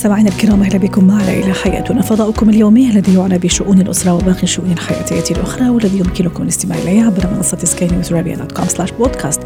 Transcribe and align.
مستمعينا 0.00 0.28
الكرام 0.28 0.62
أهلا 0.62 0.78
بكم 0.78 1.04
معنا 1.04 1.32
إلى 1.32 1.52
حياتنا. 1.52 2.02
فضاؤكم 2.02 2.50
اليومي 2.50 2.90
الذي 2.90 3.14
يعنى 3.14 3.38
بشؤون 3.38 3.80
الأسرة 3.80 4.14
وباقي 4.14 4.42
الشؤون 4.42 4.72
الحياتيه 4.72 5.34
الأخرى 5.36 5.68
والذي 5.68 5.98
يمكنكم 5.98 6.42
الاستماع 6.42 6.78
اليه 6.78 7.02
عبر 7.02 7.26
منصة 7.36 7.58
سكاي 7.64 7.88
نيوز 7.88 8.12
عربيه 8.12 8.34
dot 8.34 8.52
com 8.52 8.66
slash 8.66 8.90
بودكاست 8.90 9.40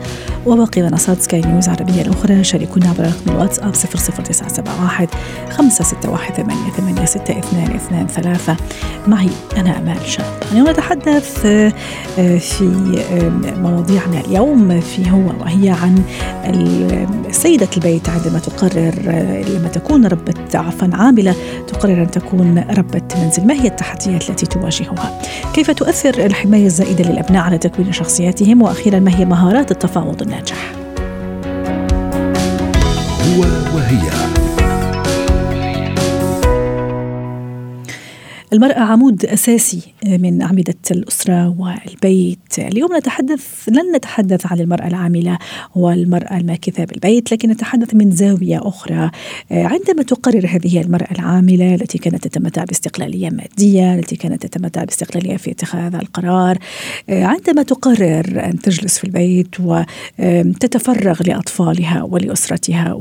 وباقي 0.47 0.83
منصات 0.83 1.23
سكاي 1.23 1.41
نيوز 1.41 1.65
العربيه 1.65 2.03
الأخرى. 2.03 2.45
شاركونا 2.45 2.89
عبر 2.89 3.05
رقم 3.05 3.33
الواتساب 3.33 3.75
00971 3.75 5.09
561 5.51 6.47
886 6.77 8.57
معي 9.07 9.29
أنا 9.57 9.79
أمال 9.79 10.07
شاب 10.07 10.25
اليوم 10.53 10.71
نتحدث 10.71 11.47
آه، 11.47 11.73
في 12.39 12.65
مواضيعنا 13.63 14.21
اليوم. 14.21 14.81
في 14.81 15.11
هو 15.11 15.33
وهي 15.41 15.71
عن 15.71 16.03
سيدة 17.31 17.69
البيت 17.77 18.09
عندما 18.09 18.39
تقرر 18.39 18.95
آه، 19.09 19.43
لما 19.43 19.69
تكون 19.69 20.07
ربة 20.07 20.35
عفوا 20.55 20.89
عاملة 20.93 21.35
تقرر 21.67 22.03
أن 22.03 22.11
تكون 22.11 22.59
ربة 22.59 23.03
منزل. 23.17 23.47
ما 23.47 23.55
هي 23.55 23.67
التحديات 23.67 24.31
التي 24.31 24.47
تواجهها؟ 24.47 25.21
كيف 25.55 25.71
تؤثر 25.71 26.27
الحماية 26.27 26.67
الزائدة 26.67 27.11
للأبناء 27.11 27.43
على 27.43 27.59
تكوين 27.59 27.93
شخصياتهم؟ 27.93 28.63
وأخيرا 28.63 28.99
ما 28.99 29.19
هي 29.19 29.25
مهارات 29.25 29.71
التفاوض 29.71 30.23
الناجح؟ 30.23 30.73
هو 33.37 33.41
وهي. 33.75 34.34
المرأة 38.55 38.79
عمود 38.79 39.25
أساسي 39.25 39.81
من 40.07 40.43
أعمدة 40.43 40.75
الأسرة 40.91 41.57
والبيت. 41.59 42.59
اليوم 42.59 42.97
نتحدث 42.97 43.69
لن 43.69 43.97
نتحدث 43.97 44.47
عن 44.47 44.61
المرأة 44.61 44.87
العاملة 44.87 45.39
والمرأة 45.75 46.37
الماكثة 46.37 46.85
بالبيت 46.85 47.33
لكن 47.33 47.51
نتحدث 47.51 47.95
من 47.95 48.11
زاوية 48.11 48.61
أخرى. 48.63 49.11
عندما 49.51 50.03
تقرر 50.03 50.47
هذه 50.47 50.81
المرأة 50.81 51.09
العاملة 51.13 51.75
التي 51.75 51.99
كانت 51.99 52.29
تتمتع 52.29 52.65
باستقلالية 52.65 53.31
مادية 53.31 53.95
التي 53.95 54.17
كانت 54.17 54.47
تتمتع 54.47 54.85
باستقلالية 54.85 55.37
في 55.37 55.51
اتخاذ 55.51 55.95
القرار 55.95 56.59
عندما 57.09 57.63
تقرر 57.63 58.45
أن 58.47 58.59
تجلس 58.59 58.99
في 58.99 59.05
البيت 59.05 59.55
وتتفرغ 59.61 61.23
لأطفالها 61.27 62.03
ولأسرتها 62.03 62.93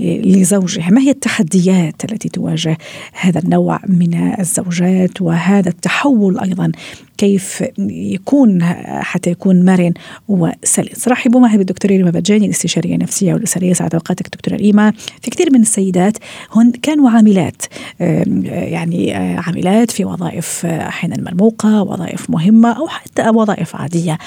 ولزوجها 0.00 0.90
ما 0.90 1.00
هي 1.00 1.10
التحديات 1.10 2.04
التي 2.04 2.28
تواجه 2.28 2.78
هذا 3.12 3.40
النوع 3.40 3.80
من 3.88 4.34
الزوج 4.40 4.77
الزوجات 4.80 5.22
وهذا 5.22 5.68
التحول 5.68 6.38
أيضا 6.38 6.72
كيف 7.18 7.64
يكون 7.88 8.62
حتى 8.84 9.30
يكون 9.30 9.64
مرن 9.64 9.92
وسلس. 10.28 11.08
رحبوا 11.08 11.40
معي 11.40 11.58
بالدكتورة 11.58 11.92
ريما 11.92 12.10
بجاني 12.10 12.44
الاستشارية 12.44 12.94
النفسية 12.94 13.34
والأسرية. 13.34 13.72
سعد 13.72 13.94
أوقاتك 13.94 14.28
دكتورة 14.28 14.56
ريما. 14.56 14.92
في 15.22 15.30
كثير 15.30 15.52
من 15.52 15.60
السيدات 15.60 16.18
هن 16.52 16.70
كانوا 16.70 17.10
عاملات 17.10 17.62
يعني 18.00 19.14
عاملات 19.14 19.90
في 19.90 20.04
وظائف 20.04 20.66
أحيانا 20.66 21.22
مرموقة 21.22 21.82
وظائف 21.82 22.30
مهمة 22.30 22.72
أو 22.78 22.88
حتى 22.88 23.28
وظائف 23.28 23.76
عادية. 23.76 24.18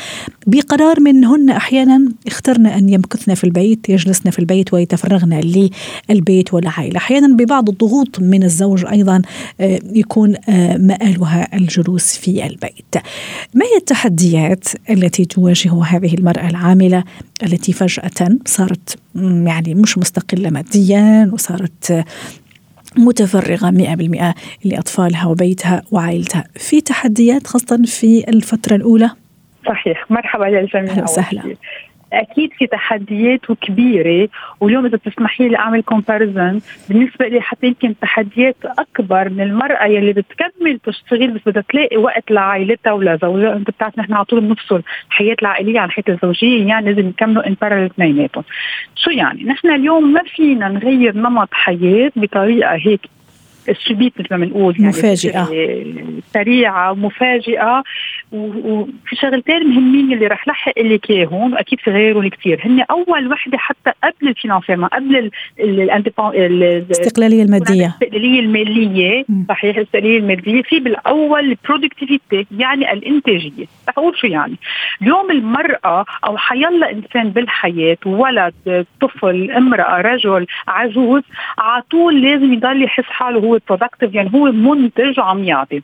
بقرار 0.47 0.99
منهن 0.99 1.49
أحيانا 1.49 2.11
اخترن 2.27 2.65
أن 2.65 2.89
يمكثن 2.89 3.33
في 3.33 3.43
البيت 3.43 3.89
يجلسن 3.89 4.29
في 4.29 4.39
البيت 4.39 4.73
ويتفرغن 4.73 5.41
للبيت 6.09 6.53
والعائلة. 6.53 6.97
أحيانا 6.97 7.35
ببعض 7.35 7.69
الضغوط 7.69 8.19
من 8.19 8.43
الزوج 8.43 8.85
أيضا 8.85 9.21
يكون 9.95 10.35
مآلها 10.77 11.57
الجلوس 11.57 12.17
في 12.17 12.45
البيت. 12.45 12.80
ما 13.53 13.65
هي 13.65 13.77
التحديات 13.77 14.65
التي 14.89 15.25
تواجه 15.25 15.83
هذه 15.83 16.13
المرأة 16.13 16.49
العاملة 16.49 17.03
التي 17.43 17.73
فجأة 17.73 18.37
صارت 18.45 18.99
يعني 19.45 19.73
مش 19.73 19.97
مستقلة 19.97 20.49
ماديا 20.49 21.29
وصارت 21.33 22.05
متفرغة 22.97 23.69
مئة 23.69 23.95
بالمئة 23.95 24.33
لأطفالها 24.65 25.25
وبيتها 25.25 25.81
وعائلتها؟ 25.91 26.43
في 26.55 26.81
تحديات 26.81 27.47
خاصة 27.47 27.83
في 27.85 28.25
الفترة 28.27 28.75
الأولى؟ 28.75 29.09
صحيح. 29.67 30.11
مرحبا 30.11 30.45
للجميع 30.45 30.91
أهلا 30.91 31.03
وسهلا. 31.03 31.55
أكيد 32.13 32.49
في 32.57 32.67
تحديات 32.67 33.51
كبيره 33.61 34.29
واليوم 34.59 34.85
إذا 34.85 34.97
بتسمحي 34.97 35.49
لي 35.49 35.57
أعمل 35.57 35.81
comparison 35.81 36.59
بالنسبة 36.89 37.27
لي 37.27 37.41
حتى 37.41 37.67
يمكن 37.67 37.95
تحديات 38.01 38.55
أكبر 38.65 39.29
من 39.29 39.41
المرأة 39.41 39.85
يلي 39.85 40.13
بتكمل 40.13 40.79
تشتغل 40.83 41.31
بس 41.31 41.41
بدها 41.45 41.63
تلاقي 41.69 41.97
وقت 41.97 42.31
لعائلتها 42.31 42.93
ولزوجها. 42.93 43.55
أنت 43.55 43.69
بتعرف 43.69 43.99
نحن 43.99 44.13
على 44.13 44.25
طول 44.25 44.41
بنفصل 44.41 44.81
الحياة 45.07 45.35
العائلية 45.41 45.79
عن 45.79 45.87
الحياة 45.87 46.05
الزوجية 46.09 46.67
يعني 46.67 46.93
لازم 46.93 47.07
نكملوا 47.07 47.47
en 47.47 47.55
parallèle 47.61 47.85
اثنيناتهم. 47.85 48.43
شو 48.95 49.09
يعني؟ 49.09 49.43
نحن 49.43 49.71
اليوم 49.71 50.13
ما 50.13 50.21
فينا 50.35 50.67
نغير 50.69 51.17
نمط 51.17 51.49
حياة 51.51 52.11
بطريقة 52.15 52.75
هيك 52.75 53.01
subite 53.69 54.13
مثل 54.19 54.27
ما 54.31 54.45
بنقول 54.45 54.75
يعني 54.75 54.87
مفاجئة. 54.87 55.49
سريعة 56.33 56.91
ومفاجئه 56.91 57.83
وفي 58.31 59.15
شغلتين 59.15 59.67
مهمين 59.67 60.13
اللي 60.13 60.27
رح 60.27 60.47
لحق 60.47 60.79
لك 60.79 61.09
اياهم 61.09 61.53
وأكيد 61.53 61.79
في 61.79 61.91
غيرهم 61.91 62.27
كثير 62.27 62.61
هن 62.65 62.81
أول 62.81 63.31
وحدة 63.31 63.57
حتى 63.57 63.91
قبل 64.03 64.27
ال 64.27 64.31
financièrement 64.31 64.87
قبل 64.87 65.31
الاستقلالية 65.59 67.43
المادية. 67.43 67.85
الاستقلالية 67.85 68.39
المالية. 68.39 69.25
صحيح 69.49 69.77
الاستقلالية 69.77 70.17
المادية 70.19 70.61
في 70.61 70.79
بالأول 70.79 71.39
ال 71.39 71.48
productivity 71.48 72.47
يعني 72.57 72.93
الإنتاجية. 72.93 73.65
رح 73.89 73.97
أقول 73.97 74.17
شو 74.17 74.27
يعني؟ 74.27 74.55
اليوم 75.01 75.31
المرأة 75.31 76.05
أو 76.25 76.37
حيلا 76.37 76.91
إنسان 76.91 77.29
بالحياة 77.29 77.97
ولد 78.05 78.85
طفل 79.01 79.51
امرأة 79.51 80.01
رجل 80.01 80.47
عجوز 80.67 81.23
على 81.57 81.83
طول 81.91 82.21
لازم 82.21 82.53
يضل 82.53 82.83
يحس 82.83 83.03
حاله 83.03 83.39
هو 83.39 83.59
productive 83.69 84.15
يعني 84.15 84.31
هو 84.33 84.51
منتج 84.51 85.19
عم 85.19 85.43
يعطي. 85.43 85.81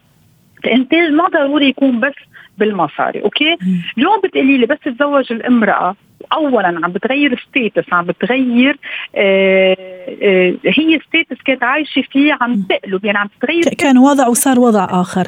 الإنتاج 0.65 1.11
ما 1.11 1.27
ضروري 1.27 1.67
يكون 1.69 1.99
بس 1.99 2.13
بالمصاري 2.57 3.21
أوكي؟ 3.23 3.57
اليوم 3.97 4.21
بتقولي 4.23 4.57
لي 4.57 4.65
بس 4.65 4.77
تتزوج 4.85 5.31
الامرأة 5.31 5.95
اولا 6.33 6.67
عم 6.67 6.91
بتغير 6.91 7.45
status 7.49 7.93
عم 7.93 8.05
بتغير 8.05 8.77
آه 9.15 9.77
آه 10.21 10.53
هي 10.65 10.99
status 11.07 11.41
كانت 11.45 11.63
عايشة 11.63 12.01
فيه 12.11 12.37
عم 12.41 12.63
تقلب 12.69 13.05
يعني 13.05 13.17
عم 13.17 13.27
تتغير 13.39 13.63
كان 13.63 13.97
وضع 13.97 14.27
وصار 14.27 14.59
وضع 14.59 14.87
آخر. 15.01 15.27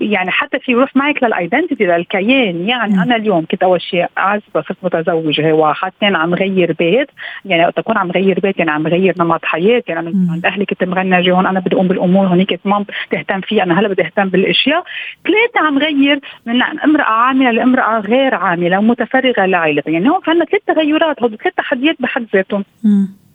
يعني 0.00 0.30
حتى 0.30 0.58
في 0.58 0.72
يروح 0.72 0.96
معك 0.96 1.22
لل 1.22 1.34
identity 1.34 1.84
للكيان. 1.84 2.68
يعني 2.68 2.96
م. 2.96 3.00
أنا 3.00 3.16
اليوم 3.16 3.46
كنت 3.50 3.62
أول 3.62 3.80
شيء 3.80 4.06
عازبه 4.16 4.62
صرت 4.68 4.76
متزوجة 4.82 5.52
واحد 5.52 5.92
اثنين 5.98 6.16
عم 6.16 6.34
غير 6.34 6.72
بيت. 6.72 7.10
يعني 7.44 7.64
وقت 7.64 7.78
اكون 7.78 7.98
عم 7.98 8.10
غير 8.10 8.40
بيت 8.40 8.58
يعني 8.58 8.70
عم 8.70 8.86
غير 8.86 9.14
نمط 9.18 9.44
حياتي. 9.44 9.92
يعني 9.92 10.08
أنا 10.08 10.32
عند 10.32 10.46
أهلي 10.46 10.66
كنت 10.66 10.84
مغنجة 10.84 11.32
هون 11.32 11.46
أنا 11.46 11.60
بدي 11.60 11.76
أقوم 11.76 11.88
بالأمور 11.88 12.26
هونيك 12.26 12.60
مام 12.64 12.84
تهتم 13.10 13.40
فيها 13.40 13.62
أنا 13.62 13.80
هلا 13.80 13.88
بدي 13.88 14.02
أهتم 14.02 14.28
بالأشياء. 14.28 14.84
ثلاثة 15.24 15.66
عم 15.66 15.78
غير 15.78 16.20
من 16.46 16.62
امرأة 16.62 17.04
عاملة 17.04 17.50
لامرأة 17.50 18.00
غير 18.00 18.34
عاملة 18.34 18.78
ومتفرغة 18.78 19.46
لعائلتها. 19.46 19.90
يعني 19.90 20.08
هون 20.08 20.20
عندنا 20.28 20.44
ثلاث 20.44 20.62
تغيرات 20.66 21.22
هول 21.22 21.38
ثلاث 21.38 21.54
تحديات 21.54 21.96
بحد 22.00 22.26
ذاتهم. 22.34 22.64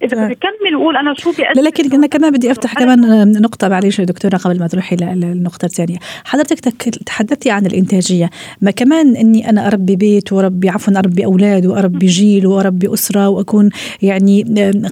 إذا 0.03 0.25
بدي 0.25 0.33
اكمل 0.33 0.75
وقول 0.75 0.97
أنا 0.97 1.13
شو 1.17 1.31
بيأثر 1.31 1.61
لكن 1.61 1.93
أنا 1.93 2.07
كمان 2.07 2.31
بدي 2.31 2.51
أفتح 2.51 2.73
كمان 2.73 3.31
نقطة 3.41 3.67
معلش 3.67 4.01
دكتورة 4.01 4.37
قبل 4.37 4.59
ما 4.59 4.67
تروحي 4.67 4.95
للنقطه 4.95 5.65
الثانية 5.65 5.97
حضرتك 6.23 6.59
تحدثتي 7.05 7.51
عن 7.51 7.65
الإنتاجية. 7.65 8.29
ما 8.61 8.71
كمان 8.71 9.15
إني 9.15 9.49
أنا 9.49 9.67
أربي 9.67 9.95
بيت 9.95 10.33
واربي 10.33 10.69
عفوا 10.69 10.99
أربي 10.99 11.25
أولاد 11.25 11.65
وأربي 11.65 12.07
جيل 12.07 12.47
وأربي 12.47 12.93
أسرة 12.93 13.29
وأكون 13.29 13.69
يعني 14.01 14.43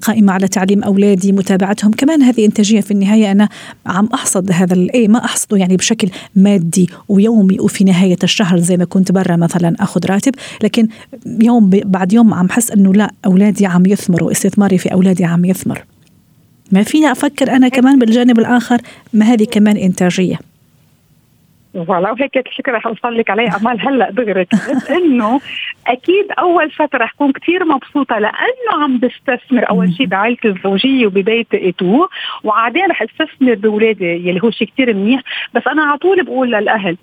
قائمة 0.01 0.33
على 0.33 0.47
تعليم 0.47 0.83
أولادي 0.83 1.31
متابعتهم. 1.31 1.91
كمان 1.91 2.21
هذه 2.21 2.45
إنتاجية 2.45 2.81
في 2.81 2.91
النهاية 2.91 3.31
أنا 3.31 3.49
عم 3.85 4.09
أحصد 4.13 4.51
هذا 4.51 4.73
الاي 4.73 5.07
ما 5.07 5.25
أحصده 5.25 5.57
يعني 5.57 5.77
بشكل 5.77 6.09
مادي 6.35 6.89
ويومي 7.09 7.59
وفي 7.59 7.83
نهاية 7.83 8.17
الشهر 8.23 8.57
زي 8.57 8.77
ما 8.77 8.85
كنت 8.85 9.11
برا 9.11 9.35
مثلا 9.35 9.75
أخذ 9.79 10.05
راتب. 10.05 10.33
لكن 10.63 10.87
يوم 11.25 11.69
بعد 11.69 12.13
يوم 12.13 12.33
عم 12.33 12.49
حس 12.49 12.71
إنه 12.71 12.93
لا 12.93 13.11
أولادي 13.25 13.65
عم 13.65 13.85
يثمروا 13.85 14.31
استثماري 14.31 14.77
في 14.77 14.96
أولادي 14.97 15.25
عم 15.25 15.45
يثمر. 15.45 15.79
ما 16.71 16.83
فينا 16.83 17.11
أفكر 17.11 17.51
أنا 17.51 17.67
كمان 17.67 17.99
بالجانب 17.99 18.39
الآخر 18.39 18.77
ما 19.13 19.25
هذه 19.25 19.45
كمان 19.51 19.77
إنتاجية. 19.77 20.39
voilà 21.73 22.11
وهيك 22.11 22.37
الفكرة 22.37 22.77
رح 22.77 22.87
أوصل 22.87 23.17
لك 23.17 23.29
عليها. 23.29 23.57
أمال 23.61 23.87
هلأ 23.87 24.11
دغري 24.11 24.45
إنه 24.89 25.41
أكيد 25.87 26.25
أول 26.39 26.71
فترة 26.71 26.97
رح 26.97 27.13
كون 27.17 27.31
كثير 27.31 27.65
مبسوطة 27.65 28.19
لأنه 28.19 28.83
عم 28.83 28.99
بستثمر 28.99 29.69
أول 29.69 29.93
شيء 29.93 30.05
بعائلتي 30.05 30.47
الزوجية 30.47 31.07
وببيتي 31.07 31.57
ايتو 31.57 32.07
وبعدين 32.43 32.85
رح 32.85 33.01
أستثمر 33.01 33.55
بأولادي 33.55 34.05
يلي 34.05 34.39
هو 34.43 34.51
شيء 34.51 34.67
كثير 34.67 34.93
منيح. 34.93 35.21
بس 35.53 35.67
أنا 35.67 35.83
على 35.83 35.97
طول 35.97 36.23
بقول 36.23 36.51
للأهل 36.51 36.97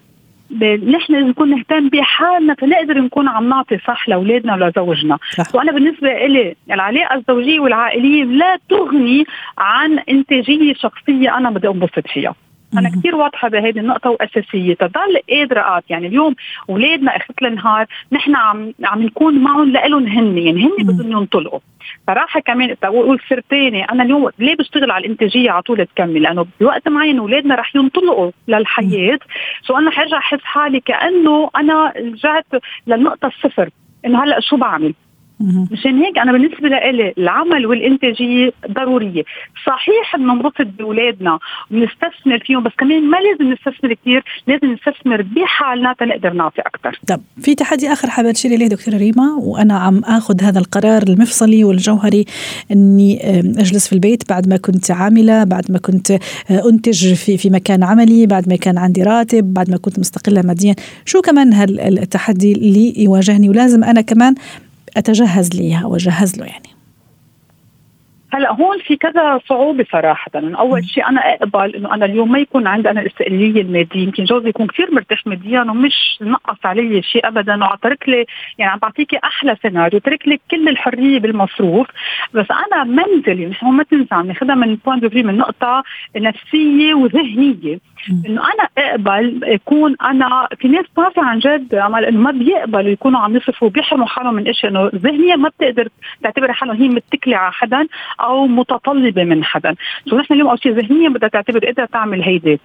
نحن 0.63 1.13
نكون 1.13 1.51
نهتم 1.51 1.89
بحالنا 1.89 2.55
فنقدر 2.55 2.99
نكون 3.01 3.29
عم 3.29 3.49
نعطي 3.49 3.79
صح 3.79 4.09
لأولادنا 4.09 4.55
ولزوجنا 4.55 5.19
صح. 5.31 5.55
وأنا 5.55 5.73
بالنسبة 5.73 6.27
لي 6.27 6.55
العلاقة 6.71 7.15
الزوجية 7.15 7.61
والعائلية 7.61 8.25
لا 8.25 8.59
تغني 8.69 9.25
عن 9.59 9.99
إنتاجية 9.99 10.75
شخصية 10.75 11.37
أنا 11.39 11.51
بدي 11.51 11.69
أنبسط 11.69 12.07
فيها 12.07 12.35
أنا 12.79 12.89
كثير 12.89 13.17
واضحة 13.17 13.49
بهذه 13.49 13.79
النقطة 13.79 14.11
وأساسية. 14.11 14.75
تضل 14.75 15.21
قادرة 15.31 15.83
يعني 15.91 16.07
اليوم 16.07 16.35
اولادنا 16.71 17.17
اخذت 17.17 17.43
النهار 17.43 17.87
نحن 18.13 18.37
عم 18.37 18.73
عم 18.85 19.03
نكون 19.03 19.39
معهم 19.39 19.73
لهم 19.73 20.07
هن 20.07 20.39
يعني 20.39 20.65
هن 20.65 20.87
بدهم 20.87 21.13
ينطلقوا. 21.13 21.61
صراحة 22.07 22.41
كمان 22.41 22.77
بقول 22.83 23.21
سر 23.29 23.41
ثاني 23.51 23.85
أنا 23.85 24.03
اليوم 24.03 24.31
ليه 24.39 24.57
بشتغل 24.57 24.91
على 24.91 25.05
الإنتاجية 25.05 25.51
على 25.51 25.63
طول 25.63 25.87
تكمل؟ 25.87 26.23
لأنه 26.23 26.47
بوقت 26.61 26.89
معين 26.89 27.19
اولادنا 27.19 27.55
رح 27.55 27.77
ينطلقوا 27.77 28.31
للحياة. 28.49 29.19
سو 29.63 29.79
أنا 29.79 29.91
حرجع 29.91 30.19
أحس 30.19 30.41
حالي 30.43 30.81
كأنه 30.81 31.51
أنا 31.57 31.93
رجعت 31.97 32.47
للنقطة 32.87 33.27
الصفر 33.27 33.71
إنه 34.07 34.25
هلأ 34.25 34.41
شو 34.41 34.57
بعمل؟ 34.57 34.95
مشان 35.41 35.99
هيك 35.99 36.19
أنا 36.19 36.33
بالنسبة 36.33 36.69
لي 36.69 37.15
العمل 37.19 37.67
والإنتاجية 37.67 38.53
ضرورية. 38.71 39.23
صحيح 39.67 40.17
بننبسط 40.17 40.67
بأولادنا 40.79 41.39
ونستثمر 41.71 42.39
فيهم 42.47 42.63
بس 42.63 42.73
كمان 42.79 43.11
ما 43.11 43.17
لازم 43.17 43.53
نستثمر 43.53 43.95
كثير 43.95 44.25
لازم 44.47 44.73
نستثمر 44.73 45.23
بحالنا 45.23 45.95
تنقدر 45.99 46.33
نعطي 46.33 46.61
أكثر 46.61 47.01
طب 47.07 47.21
في 47.41 47.55
تحدي 47.55 47.93
آخر 47.93 48.11
حابه 48.11 48.33
تشيري 48.33 48.57
ليه 48.57 48.67
دكتورة 48.67 48.97
ريما 48.97 49.35
وأنا 49.43 49.79
عم 49.79 50.05
آخذ 50.05 50.43
هذا 50.43 50.59
القرار 50.59 51.03
المفصلي 51.03 51.65
والجوهري 51.65 52.25
إني 52.73 53.31
أجلس 53.41 53.89
في 53.89 53.93
البيت 53.93 54.29
بعد 54.29 54.49
ما 54.49 54.57
كنت 54.57 54.91
عاملة 54.91 55.45
بعد 55.45 55.73
ما 55.73 55.79
كنت 55.79 56.11
آه، 56.11 56.19
أنتج 56.71 57.15
في 57.15 57.37
في 57.39 57.51
مكان 57.51 57.85
عملي 57.85 58.27
بعد 58.27 58.49
ما 58.49 58.57
كان 58.57 58.79
عندي 58.79 59.03
راتب 59.03 59.55
بعد 59.55 59.71
ما 59.71 59.77
كنت 59.77 59.99
مستقلة 59.99 60.43
ماديا. 60.45 60.75
شو 61.05 61.21
كمان 61.21 61.53
هالتحدي 61.53 62.53
اللي 62.53 63.03
يواجهني؟ 63.03 63.49
ولازم 63.49 63.85
أنا 63.85 64.01
كمان 64.01 64.35
أتجهز 64.97 65.61
ليها 65.61 65.87
واجهز 65.87 66.41
له 66.41 66.47
يعني. 66.47 66.69
هلا 68.35 68.53
هون 68.53 68.79
في 68.79 68.97
كذا 68.97 69.41
صعوبة 69.49 69.87
صراحة. 69.93 70.31
أول 70.35 70.85
شيء 70.85 71.09
أنا 71.09 71.21
أقبل 71.21 71.77
إنه 71.77 71.95
أنا 71.95 72.05
اليوم 72.05 72.33
ما 72.33 72.39
يكون 72.39 72.67
عندي 72.67 72.91
أنا 72.91 73.01
الاستقلاليه 73.01 73.63
المادية. 73.63 74.01
يمكن 74.01 74.25
جوزي 74.25 74.49
يكون 74.49 74.67
كثير 74.67 74.95
مرتاح 74.95 75.27
ماديا 75.27 75.61
ومش 75.61 76.19
نقص 76.21 76.57
علي 76.65 77.03
شيء 77.03 77.29
ابدا. 77.29 77.65
وترك 77.65 78.09
لي 78.09 78.27
يعني 78.59 78.73
عم 78.73 78.79
بعطيكي 78.79 79.19
أحلى 79.25 79.57
سيناريو 79.63 80.01
ترك 80.01 80.29
لي 80.29 80.41
كل 80.51 80.69
الحرية 80.69 81.19
بالمصروف. 81.19 81.87
بس 82.35 82.47
أنا 82.51 82.85
منزلي 82.85 83.47
مش 83.47 83.63
ما 83.63 83.83
تنسى 83.83 84.15
عم 84.15 84.27
ناخذها 84.27 84.55
من 84.55 84.75
point 84.75 85.15
من 85.15 85.37
نقطة 85.37 85.83
نفسية 86.17 86.95
وذهنية. 86.95 87.79
إنه 88.27 88.43
أنا 88.53 88.69
أقبل 88.79 89.41
يكون 89.45 89.97
أنا 90.03 90.49
في 90.61 90.69
ناس 90.69 90.87
بتعرفي 90.93 91.21
عن 91.21 91.39
جد 91.39 91.75
عمل 91.75 92.05
إنه 92.05 92.21
ما 92.21 92.31
بيقبلوا 92.31 92.91
يكونوا 92.91 93.21
عم 93.21 93.37
يصرفوا 93.37 93.69
بيحرموا 93.69 94.07
حالهم 94.07 94.35
من 94.35 94.49
اشياء 94.49 94.73
إنه 94.73 94.91
ذهنيا 94.95 95.37
ما 95.37 95.49
بتقدر 95.49 95.89
تعتبر 96.23 96.53
حالها 96.53 96.75
هي 96.75 96.89
متكلة 96.89 97.37
على 97.37 97.53
حدا 97.53 97.87
أو 98.21 98.47
متطلبة 98.47 99.25
من 99.25 99.45
حدا. 99.45 99.75
so 100.07 100.19
نحن 100.19 100.35
اليوم 100.35 100.49
أول 100.49 100.63
شيء 100.63 100.73
ذهنيا 100.73 101.09
بدها 101.09 101.29
تعتبر 101.29 101.67
قدرت 101.67 101.93
تعمل 101.93 102.23
هيدي. 102.23 102.61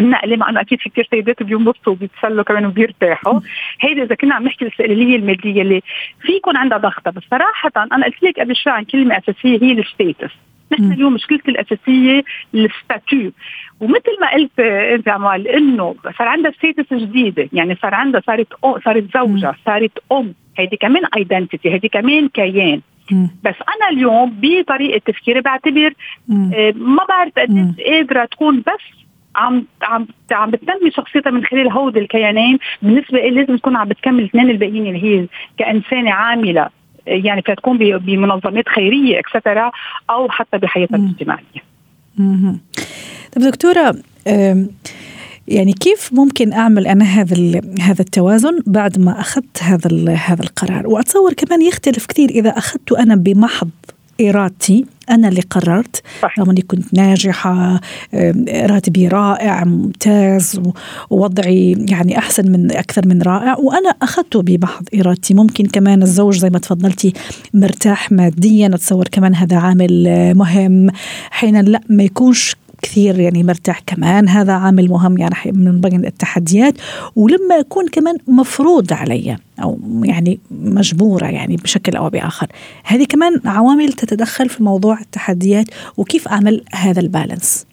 النقلة 0.00 0.36
مع 0.36 0.50
إنه 0.50 0.60
أكيد 0.60 0.78
في 0.78 0.90
كثير 0.90 1.08
سيدات 1.10 1.42
بينبسطوا 1.42 1.92
وبيتسلوا 1.92 2.44
كمان 2.44 2.66
وبيرتاحوا. 2.66 3.40
هيدي 3.80 4.02
إذا 4.02 4.14
كنا 4.14 4.34
عم 4.34 4.44
نحكي 4.44 4.64
الاستقلالية 4.64 5.16
المادية 5.16 5.62
اللي 5.62 5.82
في 6.20 6.32
يكون 6.32 6.56
عندها 6.56 6.78
ضغطة. 6.78 7.10
بس 7.10 7.22
صراحة 7.30 7.72
أنا 7.76 8.06
قلت 8.06 8.22
لك 8.22 8.40
قبل 8.40 8.56
شوي 8.56 8.72
عن 8.72 8.84
كلمة 8.84 9.18
أساسية 9.18 9.62
هي 9.62 9.72
ال 9.72 9.80
status 9.80 10.30
نحن 10.72 10.92
اليوم 10.92 11.14
مشكلتي 11.14 11.50
الأساسية 11.50 12.24
ال 12.54 12.64
statut. 12.64 13.32
ومثل 13.80 14.20
ما 14.20 14.32
قلت 14.32 14.60
إنت 14.60 15.08
عمال 15.08 15.48
إنه 15.48 15.94
صار 16.18 16.28
عندها 16.28 16.50
status 16.50 16.94
جديدة. 16.94 17.48
يعني 17.52 17.74
صار 17.82 17.94
عندها 17.94 18.20
صارت 18.26 18.48
صارت 18.84 19.04
زوجه 19.16 19.54
صارت 19.66 19.92
أم. 20.12 20.34
هيدي 20.58 20.76
كمان 20.76 21.02
identity 21.16 21.70
هيدي 21.72 21.88
كمان 21.88 22.28
كيان. 22.28 22.80
بس 23.44 23.54
أنا 23.76 23.88
اليوم 23.92 24.38
بطريقة 24.42 25.00
تفكيري 25.06 25.40
بعتبر 25.40 25.94
آه، 26.54 26.72
ما 26.76 27.04
بعرف 27.08 27.32
قديش 27.38 27.86
قادرة 27.86 28.24
تكون 28.24 28.60
بس 28.60 29.04
عم 29.36 29.64
عم 29.82 30.06
عم 30.32 30.50
بتنمي 30.50 30.90
شخصيتها 30.90 31.30
من 31.30 31.44
خلال 31.44 31.72
هود 31.72 31.96
الكيانين. 31.96 32.58
بالنسبة 32.82 33.18
لي 33.18 33.30
لازم 33.30 33.56
تكون 33.56 33.76
عم 33.76 33.88
بتكمل 33.88 34.18
الاثنين 34.18 34.50
الباقيين 34.50 34.86
اللي 34.86 35.04
هي 35.04 35.26
كإنسانة 35.58 36.10
عاملة. 36.10 36.68
يعني 37.06 37.42
فتكون 37.42 37.78
بمنظمات 37.98 38.68
خيرية 38.68 39.18
اكسترا 39.18 39.70
أو 40.10 40.30
حتى 40.30 40.58
بحياتها 40.58 40.96
الاجتماعيه. 40.96 41.64
طب 43.32 43.42
دكتورة 43.42 43.94
يعني 45.48 45.72
كيف 45.72 46.10
ممكن 46.12 46.52
أعمل 46.52 46.86
أنا 46.86 47.04
هذا 47.04 47.60
هذا 47.80 48.00
التوازن 48.00 48.60
بعد 48.66 48.98
ما 48.98 49.20
أخذت 49.20 49.62
هذا 49.62 50.14
هذا 50.14 50.42
القرار؟ 50.42 50.86
وأتصور 50.86 51.32
كمان 51.32 51.62
يختلف 51.62 52.06
كثير 52.06 52.30
إذا 52.30 52.50
أخذته 52.50 53.02
أنا 53.02 53.16
بمحض 53.16 53.70
ارادتي 54.20 54.84
أنا 55.10 55.28
اللي 55.28 55.40
قررت. 55.40 56.02
رغم 56.38 56.50
إني 56.50 56.62
كنت 56.62 56.94
ناجحة 56.94 57.80
راتبي 58.48 59.08
رائع 59.08 59.64
ممتاز 59.64 60.60
ووضعي 61.10 61.86
يعني 61.88 62.18
أحسن 62.18 62.52
من 62.52 62.72
أكثر 62.72 63.08
من 63.08 63.22
رائع. 63.22 63.56
وأنا 63.58 63.90
أخذته 64.02 64.42
بمحض 64.42 64.88
ارادتي 64.94 65.34
ممكن 65.34 65.66
كمان 65.66 66.02
الزوج 66.02 66.38
زي 66.38 66.50
ما 66.50 66.58
تفضلتي 66.58 67.12
مرتاح 67.54 68.12
ماديا. 68.12 68.66
أتصور 68.66 69.08
كمان 69.08 69.34
هذا 69.34 69.56
عامل 69.56 70.34
مهم. 70.34 70.90
حين 71.30 71.60
لا 71.60 71.80
ما 71.88 72.02
يكونش 72.02 72.56
كثير 72.84 73.20
يعني 73.20 73.42
مرتاح 73.42 73.80
كمان. 73.86 74.28
هذا 74.28 74.52
عامل 74.52 74.88
مهم 74.88 75.18
يعني 75.18 75.34
من 75.46 75.80
بين 75.80 76.04
التحديات 76.04 76.74
ولما 77.16 77.56
يكون 77.60 77.88
كمان 77.88 78.16
مفروض 78.28 78.92
علي 78.92 79.36
أو 79.62 79.78
يعني 80.02 80.40
مجبورة 80.50 81.26
يعني 81.26 81.56
بشكل 81.56 81.96
أو 81.96 82.10
بآخر. 82.10 82.46
هذه 82.84 83.04
كمان 83.04 83.40
عوامل 83.44 83.92
تتدخل 83.92 84.48
في 84.48 84.62
موضوع 84.62 85.00
التحديات 85.00 85.66
وكيف 85.96 86.28
أعمل 86.28 86.64
هذا 86.72 87.00
البالانس؟ 87.00 87.66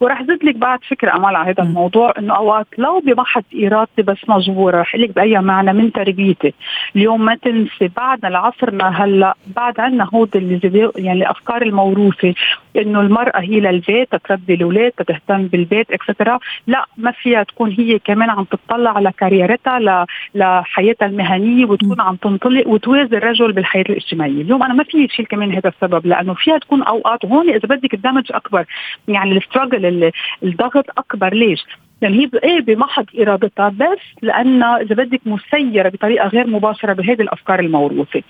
وراح 0.00 0.22
زيد 0.22 0.44
لك 0.44 0.56
بعد 0.56 0.78
فكرة 0.84 1.16
أمال 1.16 1.36
على 1.36 1.50
هذا 1.50 1.62
الموضوع 1.62 2.12
إنه 2.18 2.36
أوقات 2.36 2.66
لو 2.78 3.00
بمحض 3.00 3.44
ارادتي 3.64 4.02
بس 4.02 4.18
مجبورة 4.28 4.80
رح 4.80 4.96
لك 4.96 5.14
بأي 5.14 5.38
معنى 5.40 5.72
من 5.72 5.92
تربيتي. 5.92 6.54
اليوم 6.96 7.24
ما 7.24 7.34
تنسي 7.34 7.90
بعدنا 7.96 8.28
لعصرنا 8.28 9.04
هلأ 9.04 9.34
بعد 9.56 9.80
عندنا 9.80 10.08
هود 10.14 10.36
اللي 10.36 10.90
يعني 10.96 11.18
الافكار 11.18 11.62
الموروثة 11.62 12.34
إنه 12.76 13.00
المرأة 13.00 13.40
هي 13.40 13.60
للبيت 13.60 14.14
تربي 14.14 14.54
الأولاد 14.54 14.92
تهتم 14.92 15.46
بالبيت 15.46 15.90
اكسترا 15.90 16.38
لا 16.66 16.84
ما 16.96 17.10
فيها 17.10 17.42
تكون 17.42 17.70
هي 17.70 17.98
كمان 17.98 18.30
عم 18.30 18.44
تطلع 18.44 18.90
على 18.90 19.12
كاريرتها 19.18 20.06
لحياتها 20.34 21.06
المهنية 21.06 21.66
وتكون 21.66 22.00
عم 22.00 22.16
تنطلق 22.16 22.68
وتوازي 22.68 23.16
الرجل 23.16 23.52
بالحياة 23.52 23.84
الاجتماعية. 23.88 24.42
اليوم 24.42 24.62
أنا 24.62 24.74
ما 24.74 24.84
في 24.84 25.08
شيء 25.08 25.26
كمان 25.26 25.52
هذا 25.52 25.68
السبب 25.68 26.06
لأنه 26.06 26.34
فيها 26.34 26.58
تكون 26.58 26.82
أوقات 26.82 27.24
هون 27.24 27.48
إذا 27.50 27.68
بدك 27.68 27.94
الدمج 27.94 28.32
أكبر 28.32 28.64
يعني 29.08 29.36
الستراجل 29.36 29.87
الضغط 30.42 30.84
أكبر. 30.98 31.34
ليش؟ 31.34 31.64
لأن 32.02 32.14
هي 32.14 32.30
إيه 32.44 32.60
بمحض 32.60 33.06
إرادتها 33.20 33.68
بس 33.68 34.22
لانها 34.22 34.76
إذا 34.76 34.94
بدك 34.94 35.20
مسيرة 35.26 35.88
بطريقة 35.88 36.28
غير 36.28 36.46
مباشرة 36.46 36.92
بهذه 36.92 37.22
الأفكار 37.22 37.60
الموروثة. 37.60 38.22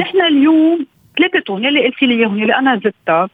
نحن 0.00 0.20
اليوم 0.20 0.86
ثلاثتهم 1.18 1.64
يلي 1.64 1.86
قلتي 1.86 2.06
لي 2.06 2.14
إياهم 2.14 2.38
يلي 2.38 2.54
أنا 2.54 2.76
زدتها 2.76 3.28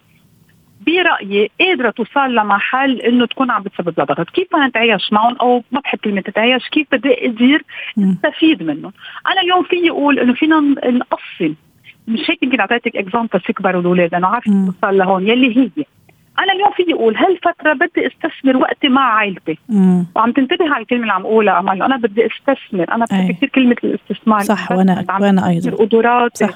برأيي 0.86 1.50
قادرة 1.60 1.90
توصل 1.90 2.34
لمحل 2.34 3.00
إنه 3.00 3.26
تكون 3.26 3.50
عم 3.50 3.62
بتسبب 3.62 3.94
لها 3.98 4.06
ضغط، 4.06 4.30
كيف 4.30 4.48
بدنا 4.52 4.66
نتعايش 4.66 5.12
معهم 5.12 5.36
أو 5.36 5.62
ما 5.72 5.80
بحب 5.80 5.98
كلمة 5.98 6.20
تتعايش، 6.20 6.68
كيف 6.68 6.86
بدي 6.92 7.26
أقدر 7.26 7.62
أستفيد 7.98 8.62
منهم؟ 8.62 8.92
أنا 9.26 9.40
اليوم 9.42 9.62
فيي 9.62 9.90
أقول 9.90 10.18
إنه 10.18 10.34
فينا 10.34 10.60
نقسم. 10.86 11.54
مش 12.08 12.30
هيك 12.30 12.42
يمكن 12.42 12.60
أعطيتك 12.60 12.96
example 12.96 13.40
تكبروا 13.40 13.80
الاولاد 13.80 14.14
أنا 14.14 14.26
عارفة 14.26 14.66
توصل 14.66 14.98
لهون 14.98 15.28
يلي 15.28 15.58
هي. 15.58 15.84
أنا 16.38 16.52
اليوم 16.52 16.70
فيي 16.76 16.94
أقول 16.94 17.16
هالفتره 17.16 17.72
بدي 17.72 18.06
أستثمر 18.06 18.56
وقتي 18.56 18.88
مع 18.88 19.14
عائلتي؟ 19.14 19.58
وعم 20.16 20.32
تنتبه 20.32 20.74
على 20.74 20.82
الكلمة 20.82 21.02
اللي 21.02 21.12
عم 21.12 21.22
أقولها 21.22 21.58
امل 21.60 21.82
أنا 21.82 21.96
بدي 21.96 22.26
أستثمر 22.26 22.94
أنا 22.94 23.04
بحب 23.04 23.32
كثير 23.32 23.48
كلمة 23.48 23.76
الاستثمار 23.84 24.40
صح 24.40 24.72
وأنا 24.72 25.04
وأنا 25.20 25.48
أيضا. 25.48 25.70
قدراتي 25.70 26.46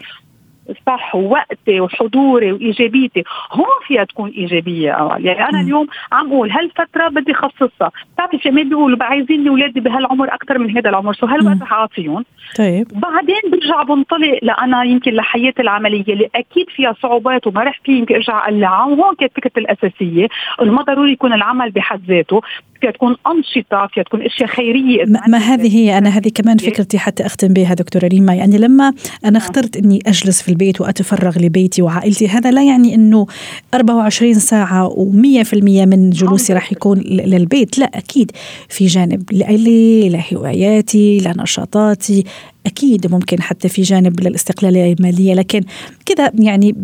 صح 0.87 1.14
وقتي 1.14 1.81
وحضوري 1.81 2.52
وإيجابيتي. 2.52 3.25
هون 3.52 3.66
فيها 3.87 4.04
تكون 4.04 4.31
إيجابية. 4.31 4.92
اول 4.92 5.26
يعني 5.26 5.49
أنا. 5.49 5.61
اليوم 5.61 5.87
عم 6.12 6.33
أقول 6.33 6.50
هالفتره 6.50 7.09
بدي 7.09 7.35
خصصها؟ 7.35 7.90
بتعرفي 8.14 8.38
في 8.38 8.50
ما 8.50 8.62
بيقولوا 8.62 9.04
عايزين 9.04 9.49
اولادي 9.49 9.81
بهالعمر 9.81 10.35
أكثر 10.35 10.59
من 10.59 10.76
هذا 10.76 10.90
العمر. 10.90 11.12
so 11.12 11.26
هالوقت 11.26 11.62
رح 11.62 11.73
اعطيهم 11.73 12.25
طيب. 12.59 12.88
بعدين 12.92 13.40
برجع 13.52 13.83
بنطلق 13.83 14.38
لأنا 14.42 14.83
يمكن 14.83 15.12
لحياتي 15.12 15.62
العملية 15.62 16.04
اللي 16.09 16.28
أكيد 16.35 16.71
فيها 16.71 16.95
صعوبات 17.02 17.47
وما 17.47 17.62
رح 17.62 17.81
في 17.85 17.99
يمكن 17.99 18.14
أرجع 18.14 18.45
أقلعها. 18.45 18.85
وهون 18.85 19.14
كانت 19.14 19.33
فكرتي 19.37 19.61
الأساسية. 19.61 20.28
إنه 20.62 20.73
ما 20.73 20.83
ضروري 20.83 21.12
يكون 21.12 21.33
العمل 21.33 21.71
بحد 21.71 22.00
ذاته. 22.09 22.40
فيها 22.82 22.90
تكون 22.90 23.16
أنشطة 23.26 23.88
فيها 23.92 24.04
تكون 24.04 24.22
أشياء 24.22 24.48
خيرية. 24.48 25.04
ما, 25.04 25.20
ما 25.28 25.38
هذه 25.38 25.76
هي 25.76 25.98
أنا 25.98 26.08
هذه 26.08 26.28
كمان 26.34 26.56
فكرتي 26.56 26.98
حتى 26.98 27.26
أختم 27.26 27.48
بها 27.48 27.74
دكتورة 27.74 28.06
ريما. 28.06 28.34
يعني 28.34 28.58
لما 28.58 28.88
أنا 28.88 29.30
نعم. 29.30 29.36
اخترت 29.36 29.76
إني 29.76 29.98
أجلس 30.06 30.42
في 30.42 30.48
البيت 30.48 30.80
وأتفرغ 30.80 31.38
لبيتي 31.38 31.82
وعائلتي 31.82 32.28
هذا 32.28 32.50
لا 32.50 32.62
يعني 32.62 32.94
إنه 32.94 33.26
24 33.74 34.34
ساعة 34.34 34.88
و100% 34.88 35.54
من 35.62 36.10
جلوسي 36.10 36.52
راح 36.52 36.72
يكون 36.72 36.98
للبيت. 36.98 37.78
لا 37.78 37.90
أكيد 37.94 38.30
في 38.68 38.86
جانب 38.86 39.32
لي 39.32 40.08
لهواياتي 40.08 41.18
لنشاطاتي 41.18 42.24
أكيد 42.66 43.12
ممكن 43.12 43.42
حتى 43.42 43.69
في 43.69 43.83
جانب 43.83 44.21
للاستقلالية 44.21 44.92
المالية 44.92 45.35
لكن 45.35 45.61
كذا 46.07 46.31
يعني 46.35 46.75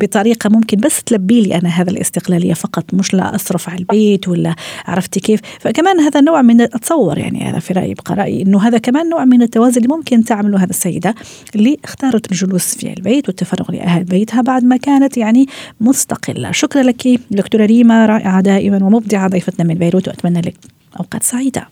بطريقة 0.00 0.50
ممكن 0.50 0.76
بس 0.78 1.02
تلبي 1.02 1.42
لي 1.42 1.54
أنا 1.54 1.68
هذا 1.68 1.90
الاستقلالية 1.90 2.54
فقط 2.54 2.94
مش 2.94 3.14
لا 3.14 3.34
أصرف 3.34 3.68
على 3.68 3.78
البيت 3.78 4.28
ولا 4.28 4.54
عرفتي 4.86 5.20
كيف؟ 5.20 5.40
فكمان 5.60 6.00
هذا 6.00 6.20
نوع 6.20 6.42
من 6.42 6.60
أتصور 6.60 7.18
يعني 7.18 7.50
هذا 7.50 7.58
في 7.58 7.72
رأيي 7.72 7.94
بقى 7.94 8.14
رأيي 8.14 8.42
إنه 8.42 8.62
هذا 8.62 8.78
كمان 8.78 9.08
نوع 9.08 9.24
من 9.24 9.42
التوازن 9.42 9.76
اللي 9.76 9.94
ممكن 9.94 10.24
تعمله 10.24 10.58
هذا 10.58 10.70
السيدة 10.70 11.14
اللي 11.54 11.76
اختارت 11.84 12.32
الجلوس 12.32 12.74
في 12.74 12.92
البيت 12.92 13.28
والتفرغ 13.28 13.72
لأهل 13.72 14.04
بيتها 14.04 14.42
بعد 14.42 14.64
ما 14.64 14.76
كانت 14.76 15.16
يعني 15.16 15.46
مستقلة. 15.80 16.52
شكرا 16.52 16.82
لك 16.82 17.20
دكتورة 17.30 17.66
ريما 17.66 18.06
رائعة 18.06 18.40
دائما 18.40 18.84
ومبدعة 18.84 19.28
ضيفتنا 19.28 19.66
من 19.66 19.74
بيروت 19.74 20.08
وأتمنى 20.08 20.40
لك 20.40 20.56
أوقات 20.98 21.22
سعيدة. 21.22 21.68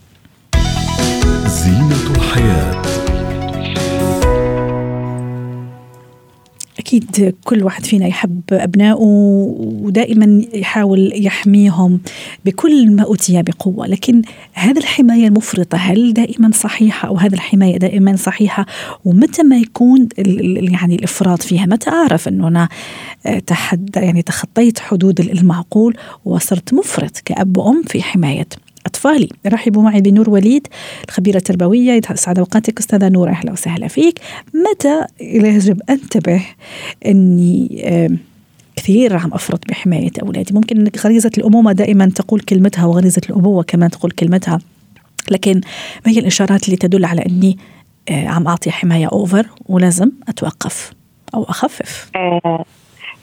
زينة 1.47 2.11
الحياة. 2.17 2.98
أكيد 6.89 7.35
كل 7.45 7.63
واحد 7.63 7.87
فينا 7.87 8.07
يحب 8.07 8.41
أبنائه 8.53 8.97
ودائما 9.83 10.45
يحاول 10.55 11.13
يحميهم 11.27 12.01
بكل 12.45 12.91
ما 12.91 13.03
أوتي 13.03 13.43
بقوة. 13.43 13.87
لكن 13.87 14.23
هذه 14.53 14.79
الحماية 14.79 15.27
المفرطة 15.27 15.77
هل 15.77 16.15
دائما 16.15 16.51
صحيحة 16.55 17.09
أو 17.09 17.17
هذه 17.17 17.35
الحماية 17.35 17.77
دائما 17.77 18.17
صحيحة؟ 18.17 18.67
ومتى 19.05 19.43
ما 19.43 19.57
يكون 19.57 20.09
يعني 20.73 20.95
الإفراط 20.95 21.43
فيها؟ 21.43 21.67
متى 21.67 21.91
أعرف 21.91 22.29
أنه 22.29 22.49
أنا 22.49 22.69
تحدى 23.47 24.01
يعني 24.01 24.23
تخطيت 24.23 24.79
حدود 24.79 25.21
المعقول 25.21 25.97
وصرت 26.25 26.75
مفرط 26.75 27.19
كأب 27.25 27.57
وأم 27.57 27.83
في 27.83 28.03
حماية؟ 28.03 28.49
أطفالي. 28.89 29.29
رحبوا 29.47 29.83
معي 29.83 30.01
بنور 30.01 30.31
وليد 30.31 30.67
الخبيرة 31.09 31.37
التربوية. 31.37 32.01
يسعد 32.11 32.39
أوقاتك 32.39 32.79
أستاذة 32.79 33.09
نور 33.09 33.29
أهلا 33.29 33.53
وسهلا 33.53 33.89
فيك. 33.89 34.21
متى 34.55 35.05
يجب 35.21 35.81
أنتبه 35.91 36.43
أني 37.07 38.19
كثير 38.77 39.17
عم 39.17 39.35
أفرط 39.35 39.69
بحماية 39.69 40.11
أولادي؟ 40.23 40.55
ممكن 40.55 40.91
غريزة 40.99 41.31
الأمومة 41.39 41.73
دائما 41.73 42.07
تقول 42.07 42.41
كلمتها 42.41 42.85
وغريزة 42.85 43.23
الأبوة 43.31 43.63
كمان 43.63 43.91
تقول 43.91 44.11
كلمتها. 44.11 44.59
لكن 45.31 45.61
ما 46.07 46.13
هي 46.13 46.19
الإشارات 46.19 46.65
اللي 46.65 46.77
تدل 46.77 47.05
على 47.05 47.23
أني 47.23 47.59
عم 48.11 48.47
أعطي 48.47 48.71
حماية 48.71 49.07
أوفر 49.07 49.47
ولازم 49.67 50.11
أتوقف 50.29 50.93
أو 51.35 51.43
أخفف؟ 51.45 52.11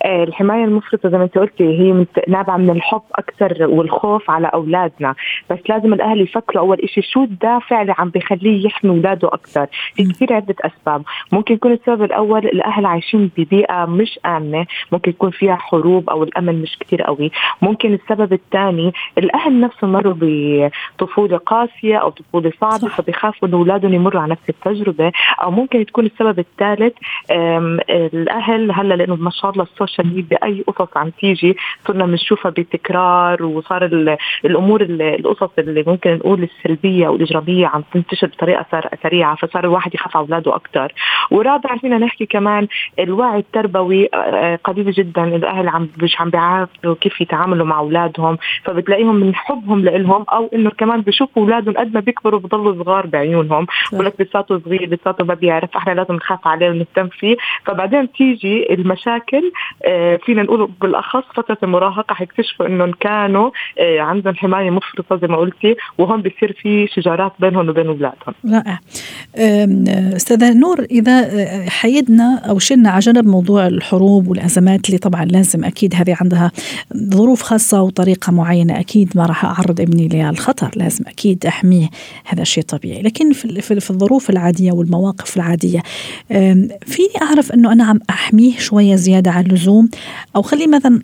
الحماية 0.06 0.66
المفرطة 0.66 1.10
زي 1.10 1.18
ما 1.18 1.24
انت 1.24 1.38
قلتي 1.38 1.64
هي 1.64 2.06
نابعة 2.28 2.58
من 2.58 2.70
الحب 2.70 3.02
أكثر 3.16 3.68
والخوف 3.68 4.32
على 4.32 4.48
أولادنا. 4.48 5.16
بس 5.50 5.60
لازم 5.70 5.94
الأهل 5.94 6.22
يفكروا 6.22 6.64
أول 6.64 6.80
إشي 6.80 7.02
شو 7.02 7.24
الدافع 7.24 7.82
اللي 7.82 7.96
عم 7.98 8.10
بخليه 8.10 8.66
يحمي 8.66 8.92
أولاده 8.92 9.28
أكثر؟ 9.28 9.68
في 9.96 10.04
كثير 10.04 10.34
عدة 10.34 10.56
أسباب. 10.62 11.04
ممكن 11.32 11.54
يكون 11.54 11.72
السبب 11.72 12.04
الأول 12.04 12.46
الأهل 12.46 12.86
عايشين 12.86 13.32
ببيئة 13.38 13.86
مش 13.86 14.20
آمنة 14.26 14.66
ممكن 14.92 15.12
يكون 15.12 15.30
فيها 15.30 15.56
حروب 15.56 16.10
أو 16.10 16.24
الأمن 16.24 16.62
مش 16.62 16.78
كثير 16.80 17.02
قوي. 17.02 17.32
ممكن 17.62 17.94
السبب 17.94 18.34
الثاني 18.34 18.94
الأهل 19.18 19.60
نفسهم 19.60 19.92
مروا 19.92 20.16
بطفولة 21.00 21.38
قاسية 21.38 21.98
أو 21.98 22.10
طفولة 22.10 22.52
صعبة 22.62 22.88
فبيخافوا 22.88 23.48
إنه 23.48 23.58
أولادهم 23.58 23.94
يمروا 23.94 24.22
على 24.22 24.32
نفس 24.32 24.50
التجربة. 24.50 25.12
أو 25.44 25.52
ممكن 25.52 25.86
تكون 25.86 26.06
السبب 26.06 26.40
الثالث 26.40 26.94
الأهل 27.90 28.72
هلأ 28.72 28.94
لأنه 28.94 29.16
ما 29.16 29.30
شاء 29.30 29.52
الله 29.52 29.64
ال 29.64 29.68
social 29.68 29.95
media 29.98 30.30
باي 30.30 30.64
قصص 30.68 30.98
عم 30.98 31.10
تيجي 31.10 31.58
صرنا 31.88 32.06
بنشوفها 32.06 32.52
بتكرار 32.52 33.44
وصار 33.44 33.86
الأمور 34.46 34.82
القصص 34.90 35.50
اللي 35.58 35.84
ممكن 35.88 36.14
نقول 36.14 36.44
السلبية 36.44 37.08
أو 37.08 37.16
الاجراميه 37.16 37.68
عم 37.68 37.84
تنتشر 37.94 38.28
بطريقة 38.28 38.66
سريعة 39.04 39.36
فصار 39.36 39.64
الواحد 39.64 39.96
يخاف 39.96 40.18
على 40.18 40.26
أولاده 40.26 40.56
أكثر 40.56 40.94
ورابعا 41.32 41.78
فينا 41.78 41.98
نحكي 41.98 42.26
كمان 42.26 42.68
الوعي 43.00 43.40
التربوي 43.40 44.10
آه، 44.14 44.56
قليل 44.64 44.92
جدا 44.92 45.24
الأهل 45.24 45.68
عم 45.68 45.90
مش 46.04 46.22
عم 46.22 46.30
بيعرفوا 46.30 46.96
كيف 47.02 47.22
يتعاملوا 47.22 47.66
مع 47.66 47.80
أولادهم 47.80 48.38
فبتلاقيهم 48.64 49.16
من 49.16 49.36
حبهم 49.36 49.80
لهم 49.80 50.26
أو 50.32 50.50
إنه 50.54 50.70
كمان 50.70 51.02
بشوفوا 51.02 51.44
أولادهم 51.44 51.78
قد 51.78 51.94
ما 51.94 52.00
بيكبروا 52.00 52.40
بضلوا 52.40 52.84
صغار 52.84 53.06
بعيونهم 53.08 53.68
بقول 53.92 54.06
لك 54.06 54.22
لساته 54.22 54.60
صغير 54.60 54.90
لساته 54.90 55.26
ما 55.26 55.34
بيعرف 55.34 55.78
إحنا 55.78 55.92
لازم 55.92 56.16
نخاف 56.16 56.48
عليه 56.48 56.70
ونهتم 56.70 57.08
فيه. 57.08 57.38
فبعدين 57.66 58.12
تيجي 58.12 58.74
المشاكل 58.74 59.52
فينا 60.26 60.44
نقول 60.44 60.70
بالأخص 60.82 61.24
فترة 61.36 61.58
المراهقة 61.64 62.14
حيكتشفوا 62.14 62.66
إنهم 62.66 62.92
كانوا 62.92 63.52
آه، 63.80 64.00
عندهم 64.00 64.36
حماية 64.36 64.70
مفرطة 64.70 65.18
زي 65.18 65.28
ما 65.28 65.38
قلتي 65.38 65.76
وهون 65.98 66.22
بصير 66.22 66.58
في 66.62 66.88
شجارات 66.88 67.32
بينهم 67.40 67.70
وبين 67.70 67.88
أولادهم. 67.88 68.34
رائع. 68.46 68.80
أستاذة 70.16 70.54
نور 70.54 70.80
إذا 70.92 71.12
آه، 71.12 71.70
حيدنا 71.70 72.42
أو 72.50 72.60
شلنا 72.60 72.90
على 72.90 73.00
جنب 73.00 73.26
موضوع 73.26 73.68
الحروب 73.68 74.28
والأزمات 74.28 74.86
اللي 74.88 74.98
طبعا 74.98 75.26
لازم 75.26 75.64
أكيد 75.64 75.96
هذه 75.96 76.18
عندها 76.22 76.52
ظروف 76.98 77.42
خاصة 77.42 77.82
وطريقة 77.82 78.32
معينة 78.32 78.80
أكيد 78.80 79.12
ما 79.16 79.26
راح 79.26 79.46
أعرض 79.46 79.82
ابني 79.82 80.08
للخطر 80.08 80.70
لازم 80.76 81.04
أكيد 81.08 81.46
أحميه 81.46 81.88
هذا 82.26 82.44
شيء 82.44 82.64
طبيعي 82.64 83.02
لكن 83.02 83.34
في 83.34 83.62
في 83.62 83.90
الظروف 83.90 84.30
العادية 84.30 84.72
والمواقف 84.72 85.38
العادية 85.38 85.82
فيني 86.86 87.16
أعرف 87.22 87.52
إنه 87.52 87.72
أنا 87.72 87.84
عم 87.84 88.00
أحميه 88.10 88.58
شوية 88.58 88.96
زيادة 88.96 89.32
عن 89.32 89.46
اللزوم 89.46 89.65
اللزوم 89.66 89.90
أو 90.36 90.42
خلي 90.42 90.68
مثلا 90.68 91.02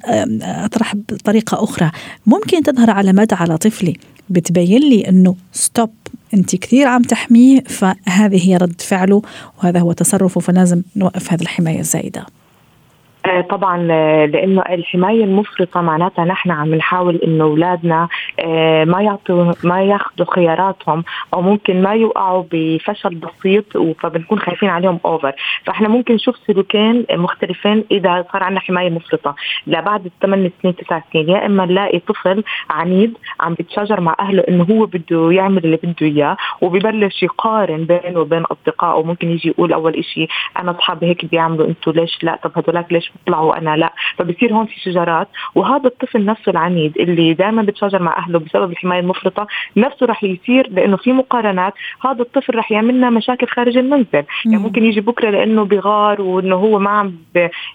أطرح 0.65 0.95
بطريقة 0.95 1.63
أخرى. 1.63 1.91
ممكن 2.25 2.63
تظهر 2.63 2.89
علامات 2.89 3.33
على 3.33 3.57
طفلي 3.57 3.93
بتبين 4.29 4.81
لي 4.81 5.09
أنه 5.09 5.35
ستوب 5.51 5.89
أنت 6.33 6.55
كثير 6.55 6.87
عم 6.87 7.01
تحميه 7.01 7.63
فهذه 7.63 8.49
هي 8.49 8.57
رد 8.57 8.81
فعله 8.81 9.21
وهذا 9.57 9.79
هو 9.79 9.91
تصرفه 9.91 10.41
فلازم 10.41 10.81
نوقف 10.95 11.33
هذه 11.33 11.41
الحماية 11.41 11.79
الزايدة. 11.79 12.21
آه، 12.21 12.40
طبعا 13.39 13.87
آه، 13.91 14.25
لأنه 14.25 14.61
الحماية 14.61 15.23
المفرطة 15.23 15.81
معناتها 15.81 16.25
نحن 16.25 16.51
عم 16.51 16.75
نحاول 16.75 17.15
إنه 17.15 17.43
أولادنا 17.43 18.07
آه، 18.39 18.83
ما 18.85 19.01
يعطوا 19.01 19.53
ما 19.63 19.81
ياخذوا 19.83 20.33
خياراتهم 20.35 21.03
أو 21.33 21.41
ممكن 21.41 21.81
ما 21.81 21.93
يوقعوا 21.93 22.43
بفشل 22.51 23.15
بسيط 23.15 23.77
فبنكون 23.77 24.39
خايفين 24.39 24.69
عليهم 24.69 24.99
اوفر 25.05 25.33
فإحنا 25.65 25.87
ممكن 25.87 26.13
نشوف 26.13 26.35
سلوكين 26.47 27.05
مختلفين 27.11 27.83
إذا 27.91 28.25
صار 28.33 28.43
عندنا 28.43 28.59
حماية 28.59 28.89
مفرطة. 28.89 29.35
لبعد 29.67 30.05
الثمان 30.05 30.51
سنين 30.61 30.75
تسع 30.75 31.01
سنين 31.13 31.29
يا 31.29 31.45
إما 31.45 31.65
نلاقي 31.65 31.99
طفل 31.99 32.43
عنيد 32.69 33.17
عم 33.39 33.53
بيتشاجر 33.53 34.01
مع 34.01 34.15
أهله 34.19 34.43
إنه 34.49 34.63
هو 34.63 34.85
بده 34.85 35.31
يعمل 35.31 35.63
اللي 35.65 35.79
بده 35.83 35.95
إياه 36.01 36.37
وببلش 36.61 37.23
يقارن 37.23 37.85
بينه 37.85 38.19
وبين 38.19 38.43
أصدقائه. 38.43 39.03
ممكن 39.03 39.29
يجي 39.31 39.49
يقول 39.49 39.73
أول 39.73 40.03
شيء 40.03 40.27
أنا 40.59 40.71
أصحابي 40.71 41.05
هيك 41.05 41.25
بيعملوا 41.25 41.67
أنتم 41.67 41.91
ليش 41.91 42.23
لا؟ 42.23 42.39
طب 42.43 42.51
هدولك 42.55 42.85
ليش 42.91 43.11
بيطلعوا 43.31 43.51
وأنا 43.51 43.77
لا 43.77 43.93
فبصير 44.17 44.53
هون 44.53 44.65
في 44.65 44.79
شجرات. 44.79 45.27
وهذا 45.55 45.87
الطفل 45.87 46.25
نفسه 46.25 46.49
العنيد 46.49 46.97
اللي 46.97 47.33
دائما 47.33 47.61
بتشاجر 47.61 48.01
مع 48.01 48.17
أهله 48.17 48.39
بسبب 48.39 48.71
الحماية 48.71 48.99
المفرطة 48.99 49.47
نفسه 49.77 50.05
رح 50.05 50.23
يصير 50.23 50.69
لأنه 50.69 50.97
في 50.97 51.11
مقارنات 51.11 51.73
هذا 52.05 52.21
الطفل 52.21 52.55
رح 52.55 52.71
يعمل 52.71 52.93
لنا 52.93 53.09
مشاكل 53.09 53.47
خارج 53.47 53.77
المنزل. 53.77 54.23
يعني 54.45 54.57
ممكن 54.57 54.83
يجي 54.83 55.01
بكرة 55.01 55.29
لأنه 55.29 55.63
بغار 55.65 56.21
وإنه 56.21 56.55
هو 56.55 56.79
ما 56.79 56.89
عم 56.89 57.13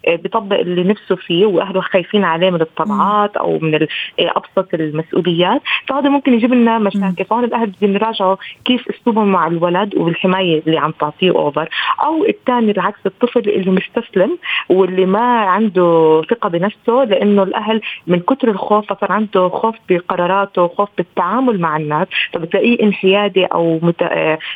بيطبق 0.06 0.58
اللي 0.58 0.84
نفسه 0.84 1.16
فيه 1.16 1.46
وأهله 1.46 1.80
خايفين 1.80 2.24
عليه 2.24 2.50
من 2.50 2.60
الطلعات 2.60 3.36
أو 3.36 3.58
من 3.58 3.86
أبسط 4.20 4.74
المسؤوليات. 4.74 5.62
فهذا 5.88 6.08
ممكن 6.08 6.34
يجيب 6.34 6.54
لنا 6.54 6.78
مشاكل. 6.78 7.24
فهون 7.24 7.44
الأهل 7.44 7.66
بدهم 7.66 7.94
يراجعوا 7.94 8.36
كيف 8.64 8.88
أسلوبهم 8.88 9.32
مع 9.32 9.46
الولد 9.46 9.94
والحماية 9.94 10.62
اللي 10.66 10.78
عم 10.78 10.90
تعطيه 10.90 11.30
اوفر 11.30 11.68
أو 12.02 12.24
الثاني 12.24 12.70
العكس 12.70 13.06
الطفل 13.06 13.40
اللي 13.40 13.70
مستسلم 13.70 14.38
واللي 14.68 15.06
ما 15.06 15.35
عنده 15.36 16.22
ثقة 16.30 16.48
بنفسه 16.48 17.04
لأنه 17.04 17.42
الأهل 17.42 17.80
من 18.06 18.20
كتر 18.20 18.48
الخوف 18.50 18.92
فصار 18.92 19.12
عنده 19.12 19.48
خوف 19.48 19.74
بقراراته 19.88 20.62
وخوف 20.62 20.88
بالتعامل 20.96 21.60
مع 21.60 21.76
الناس 21.76 22.08
فبتلاقيه 22.32 22.82
انحيادي 22.82 23.44
أو 23.44 23.80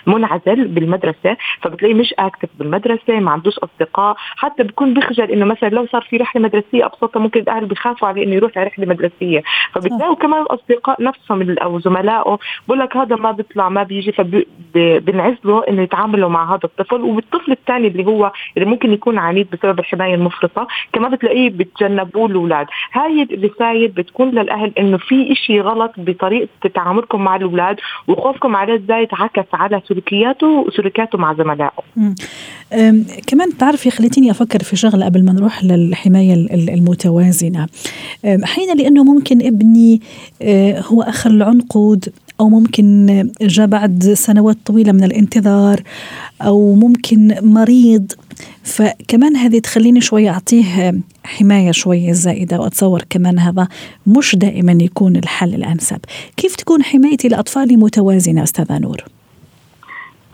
منعزل 0.06 0.68
بالمدرسة 0.68 1.36
فبتلاقيه 1.62 1.94
مش 1.94 2.14
أكتف 2.18 2.48
بالمدرسة 2.58 3.20
ما 3.20 3.30
عندوش 3.30 3.58
أصدقاء 3.58 4.16
حتى 4.18 4.62
بيكون 4.62 4.94
بيخجل 4.94 5.30
إنه 5.30 5.44
مثلا 5.44 5.68
لو 5.68 5.86
صار 5.86 6.02
في 6.02 6.16
رحلة 6.16 6.42
مدرسية 6.42 6.86
أبسطها 6.86 7.20
ممكن 7.20 7.40
الأهل 7.40 7.66
بيخافوا 7.66 8.08
عليه 8.08 8.24
إنه 8.24 8.34
يروح 8.34 8.58
على 8.58 8.66
رحلة 8.66 8.86
مدرسية. 8.86 9.42
فبتلاقوا 9.72 10.16
كمان 10.16 10.42
الأصدقاء 10.42 11.02
نفسهم 11.02 11.56
أو 11.58 11.80
زملائه 11.80 12.38
بقول 12.68 12.78
لك 12.78 12.96
هذا 12.96 13.16
ما 13.16 13.30
بيطلع 13.30 13.68
ما 13.68 13.82
بيجي 13.82 14.12
فبنعزله 14.12 15.64
إنه 15.68 15.82
يتعاملوا 15.82 16.28
مع 16.28 16.54
هذا 16.54 16.60
الطفل 16.64 17.00
والطفل 17.00 17.52
الثاني 17.52 17.86
اللي 17.88 18.06
هو 18.06 18.32
اللي 18.56 18.68
ممكن 18.68 18.92
يكون 18.92 19.18
عنيد 19.18 19.48
بسبب 19.52 19.78
الحماية 19.78 20.14
المفرطة 20.14 20.50
القصة 20.50 20.66
كمان 20.92 21.10
بتلاقيه 21.10 21.50
بتجنبوه 21.50 22.26
الأولاد. 22.26 22.66
هاي 22.92 23.22
الرسائل 23.22 23.88
بتكون 23.88 24.30
للأهل 24.30 24.72
إنه 24.78 24.98
في 24.98 25.32
إشي 25.32 25.60
غلط 25.60 25.92
بطريقة 25.96 26.48
تعاملكم 26.74 27.20
مع 27.20 27.36
الأولاد 27.36 27.76
وخوفكم 28.08 28.56
عليه 28.56 28.74
إزاي 28.74 29.02
يتعكس 29.02 29.46
على 29.52 29.82
سلوكياته 29.88 30.46
وسلوكياته 30.46 31.18
مع 31.18 31.34
زملائه. 31.34 31.82
كمان 33.26 33.50
بتعرفي 33.50 33.90
خليتيني 33.90 34.30
أفكر 34.30 34.58
في 34.62 34.76
شغلة 34.76 35.06
قبل 35.06 35.24
ما 35.24 35.32
نروح 35.32 35.64
للحماية 35.64 36.34
المتوازنة. 36.54 37.66
أحيانا 38.44 38.82
لأنه 38.82 39.04
ممكن 39.04 39.46
ابني 39.46 40.00
أه، 40.42 40.80
هو 40.80 41.02
اخر 41.02 41.30
العنقود 41.30 42.08
أو 42.40 42.48
ممكن 42.48 43.06
جاء 43.40 43.66
بعد 43.66 44.12
سنوات 44.14 44.56
طويلة 44.64 44.92
من 44.92 45.04
الانتظار 45.04 45.82
أو 46.42 46.74
ممكن 46.74 47.34
مريض. 47.42 48.12
فكمان 48.62 49.36
هذه 49.36 49.58
تخليني 49.58 50.00
شوية 50.00 50.30
أعطيه 50.30 50.94
حماية 51.24 51.70
شوية 51.70 52.12
زائدة 52.12 52.60
وأتصور 52.60 53.04
كمان 53.10 53.38
هذا 53.38 53.68
مش 54.06 54.36
دائما 54.36 54.78
يكون 54.80 55.16
الحل 55.16 55.54
الأنسب. 55.54 55.98
كيف 56.36 56.56
تكون 56.56 56.82
حمايتي 56.82 57.28
لأطفالي 57.28 57.76
متوازنة 57.76 58.42
أستاذة 58.42 58.78
نور؟ 58.78 59.04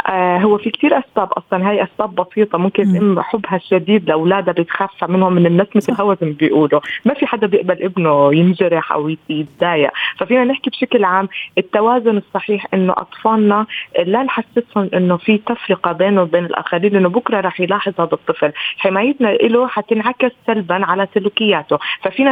آه 0.07 0.39
هو 0.39 0.59
في 0.59 0.71
كثير 0.71 0.99
أسباب 0.99 1.33
أصلا. 1.33 1.71
هاي 1.71 1.83
أسباب 1.83 2.15
بسيطة 2.15 2.59
ممكن 2.59 2.97
ام 2.97 3.21
حبها 3.21 3.57
الشديد 3.57 4.09
لأولادها 4.09 4.53
بتخاف 4.53 5.05
منهم 5.05 5.33
من 5.33 5.47
الناس 5.47 5.67
زي 5.77 5.95
ما 6.05 6.17
بيقولوا. 6.21 6.81
ما 7.05 7.15
في 7.15 7.27
حدا 7.27 7.47
بيقبل 7.47 7.83
ابنه 7.83 8.35
ينجرح 8.35 8.93
أو 8.93 9.09
يتضايق. 9.29 9.91
ففينا 10.19 10.45
نحكي 10.45 10.71
بشكل 10.71 11.05
عام 11.05 11.29
التوازن 11.59 12.17
الصحيح 12.17 12.67
إنه 12.75 12.93
أطفالنا 12.93 13.67
لا 14.05 14.23
نحسسهم 14.23 14.91
إنه 14.95 15.17
في 15.17 15.39
تفرقة 15.39 15.93
بينه 15.93 16.23
وبين 16.23 16.45
الآخرين 16.45 16.93
لأنه 16.93 17.09
بكرة 17.09 17.41
رح 17.41 17.61
يلاحظ 17.61 18.01
هذا 18.01 18.13
الطفل 18.13 18.53
حمايتنا 18.79 19.29
له 19.29 19.69
حتنعكس 19.69 20.31
سلبا 20.47 20.85
على 20.87 21.09
سلوكياته. 21.15 21.79
ففينا 22.03 22.31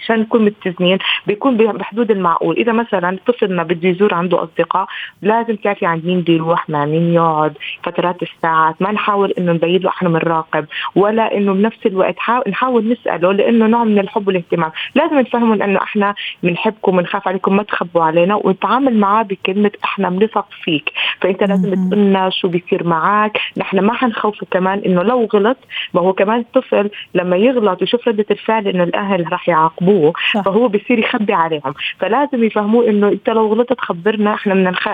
عشان 0.00 0.20
نكون 0.20 0.44
متزنين 0.44 0.98
بيكون 1.26 1.56
بحدود 1.56 2.10
المعقول. 2.10 2.56
إذا 2.56 2.72
مثلا 2.72 3.18
طفلنا 3.26 3.62
بده 3.62 3.88
يزور 3.88 4.14
عنده 4.14 4.42
أصدقاء 4.42 4.86
لازم 5.22 5.56
تعرفي 5.56 5.86
عند 5.86 6.06
مين 6.06 6.22
بده 6.38 6.46
يروح 6.46 6.70
مع 6.70 6.84
مين 6.84 7.14
يقعد 7.14 7.52
فترات 7.82 8.22
الساعات 8.22 8.82
ما 8.82 8.92
نحاول 8.92 9.30
إنه 9.38 9.52
نبين 9.52 9.82
له 9.82 9.88
إحنا 9.88 10.08
بنراقب 10.08 10.66
ولا 10.96 11.36
إنه 11.36 11.52
بنفس 11.52 11.86
الوقت 11.86 12.16
نحاول 12.48 12.88
نسأله 12.88 13.32
لإنه 13.32 13.66
نوع 13.66 13.84
من 13.84 13.98
الحب 13.98 14.28
والاهتمام. 14.28 14.70
لازم 14.94 15.18
نفهمهم 15.18 15.62
إنه 15.62 15.82
إحنا 15.82 16.14
بنحبكم 16.42 16.96
بنخاف 16.96 17.28
عليكم 17.28 17.56
ما 17.56 17.62
تخبوا 17.62 18.02
علينا 18.02 18.34
ونتعامل 18.34 18.96
معاه 19.00 19.22
بكلمة 19.22 19.70
إحنا 19.84 20.10
بنثق 20.10 20.46
فيك. 20.62 20.92
فأنت 21.20 21.42
لازم 21.42 21.88
تقول 21.88 21.98
لنا 22.00 22.30
شو 22.30 22.48
بيصير 22.48 22.84
معك 22.86 23.38
نحن 23.56 23.80
ما 23.80 23.92
حنخوفه 23.92 24.46
كمان 24.50 24.78
إنه 24.86 25.02
لو 25.02 25.28
غلط 25.34 25.56
ما 25.94 26.00
هو 26.00 26.12
كمان 26.12 26.40
الطفل 26.40 26.90
لما 27.14 27.36
يغلط 27.36 27.80
ويشوف 27.80 28.08
ردة 28.08 28.26
الفعل 28.30 28.68
إنه 28.68 28.82
الأهل 28.82 29.32
راح 29.32 29.48
يعاقبوه 29.48 30.12
فهو 30.44 30.68
بصير 30.68 30.98
يخبي 30.98 31.32
عليهم. 31.32 31.74
فلازم 31.98 32.44
يفهموه 32.44 32.88
إنه 32.88 33.08
أنت 33.08 33.30
لو 33.30 33.46
غلطت 33.46 33.80
خبرنا 33.80 34.34
إحنا 34.34 34.54
من 34.54 34.66
الخ... 34.66 34.88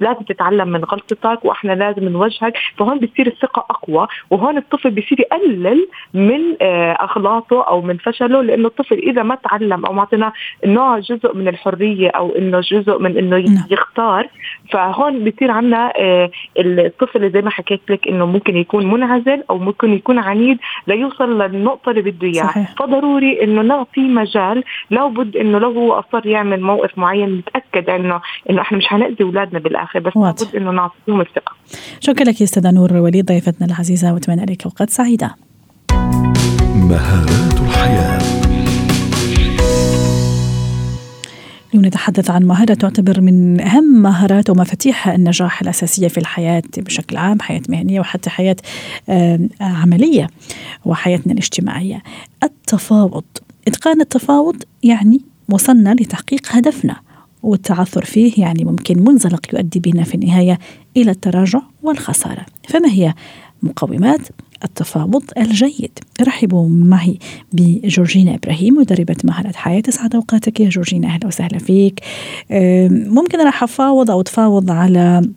لازم 0.00 0.22
تتعلم 0.28 0.67
من 0.68 0.84
غلطتك 0.84 1.44
وإحنا 1.44 1.72
لازم 1.72 2.08
نوجهك. 2.08 2.58
فهون 2.78 2.98
بتصير 2.98 3.26
الثقة 3.26 3.66
أقوى 3.70 4.06
وهون 4.30 4.56
الطفل 4.56 4.90
بيصير 4.90 5.20
يقلل 5.20 5.88
من 6.14 6.40
آه، 6.62 6.92
أغلاطه 6.92 7.62
أو 7.62 7.80
من 7.80 7.96
فشله 7.96 8.42
لأنه 8.42 8.66
الطفل 8.68 8.94
إذا 8.94 9.22
ما 9.22 9.34
تعلم 9.34 9.86
أو 9.86 9.92
ما 9.92 10.00
اعطيناه 10.00 10.32
نوع 10.66 10.98
جزء 10.98 11.36
من 11.36 11.48
الحرية 11.48 12.08
أو 12.08 12.36
إنه 12.36 12.60
جزء 12.60 12.98
من 12.98 13.18
إنه 13.18 13.36
نعم. 13.36 13.64
يختار 13.70 14.28
فهون 14.72 15.24
بصير 15.24 15.50
عندنا 15.50 15.92
آه، 15.96 16.30
الطفل 16.58 17.30
زي 17.30 17.42
ما 17.42 17.50
حكيت 17.50 17.80
لك 17.88 18.08
إنه 18.08 18.26
ممكن 18.26 18.56
يكون 18.56 18.86
منعزل 18.86 19.42
أو 19.50 19.58
ممكن 19.58 19.92
يكون 19.92 20.18
عنيد 20.18 20.58
ليوصل 20.86 21.42
للنقطة 21.42 21.90
اللي 21.90 22.02
بده 22.02 22.26
إياها. 22.26 22.74
فضروري 22.78 23.44
إنه 23.44 23.62
نعطي 23.62 24.00
مجال 24.00 24.64
لو 24.90 25.08
بد 25.08 25.36
إنه 25.36 25.58
لو 25.58 25.70
هو 25.70 25.92
أصر 25.92 26.26
يعمل 26.26 26.60
موقف 26.60 26.98
معين 26.98 27.38
نتأكد 27.38 27.90
إنه 27.90 28.20
إنه 28.50 28.60
إحنا 28.60 28.78
مش 28.78 28.86
حنأذي 28.86 29.24
أولادنا 29.24 29.58
بالآخر 29.58 30.00
بس 30.00 30.16
لابد 30.16 30.56
إنه 30.58 30.70
نعطيهم 30.70 31.20
الثقة. 31.20 31.52
شكرا 32.00 32.24
لك 32.24 32.42
أستاذة 32.42 32.70
نور 32.70 32.92
وليد 32.96 33.26
ضيفتنا 33.26 33.66
العزيزة 33.66 34.14
وأتمنى 34.14 34.44
لك 34.44 34.64
أوقات 34.64 34.90
سعيدة. 34.90 35.34
مهارات 36.74 37.60
الحياة. 37.60 38.18
اليوم 41.70 41.86
نتحدث 41.86 42.30
عن 42.30 42.44
مهارة 42.44 42.74
تعتبر 42.74 43.20
من 43.20 43.60
أهم 43.60 44.02
مهارات 44.02 44.50
ومفاتيح 44.50 45.08
النجاح 45.08 45.60
الأساسية 45.60 46.08
في 46.08 46.18
الحياة 46.18 46.62
بشكل 46.78 47.16
عام 47.16 47.40
حياة 47.40 47.62
مهنية 47.68 48.00
وحتى 48.00 48.30
حياة 48.30 48.56
عملية 49.60 50.26
وحياتنا 50.84 51.32
الاجتماعية. 51.32 52.02
التفاوض. 52.42 53.24
إتقان 53.68 54.00
التفاوض 54.00 54.62
يعني 54.82 55.20
وصلنا 55.48 55.94
لتحقيق 55.94 56.40
هدفنا. 56.50 56.96
والتعثر 57.42 58.04
فيه 58.04 58.32
يعني 58.36 58.64
ممكن 58.64 59.04
منزلق 59.04 59.54
يؤدي 59.54 59.80
بنا 59.80 60.04
في 60.04 60.14
النهاية 60.14 60.58
إلى 60.96 61.10
التراجع 61.10 61.60
والخسارة. 61.82 62.46
فما 62.68 62.88
هي 62.88 63.14
مقومات 63.62 64.20
التفاوض 64.64 65.22
الجيد؟ 65.38 65.98
رحبوا 66.22 66.68
معي 66.68 67.18
بجورجينا 67.52 68.34
إبراهيم 68.34 68.74
مدربة 68.74 69.16
مهارات 69.24 69.56
حياة. 69.56 69.82
اسعد 69.88 70.14
أوقاتك 70.14 70.60
يا 70.60 70.68
جورجينا. 70.68 71.08
أهلا 71.08 71.26
وسهلا 71.26 71.58
فيك. 71.58 72.00
ممكن 72.90 73.40
راح 73.40 73.62
افاوض 73.62 74.10
أو 74.10 74.20
أتفاوض 74.20 74.70
على 74.70 75.30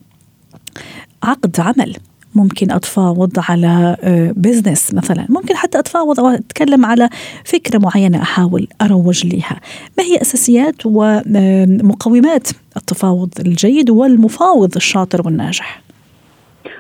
عقد 1.23 1.59
عمل. 1.59 1.95
ممكن 2.35 2.71
أتفاوض 2.71 3.31
على 3.49 3.97
بزنس 4.37 4.93
آه، 4.93 4.97
مثلا. 4.97 5.25
ممكن 5.29 5.55
حتى 5.55 5.79
أتفاوض 5.79 6.19
أو 6.19 6.27
أتكلم 6.27 6.85
على 6.85 7.09
فكرة 7.45 7.77
معينة 7.77 8.21
أحاول 8.21 8.67
أروج 8.81 9.25
لها 9.35 9.59
ما 9.97 10.03
هي 10.03 10.21
أساسيات 10.21 10.75
ومقومات 10.85 12.47
التفاوض 12.77 13.29
الجيد 13.39 13.89
والمفاوض 13.89 14.75
الشاطر 14.75 15.21
والناجح؟ 15.25 15.81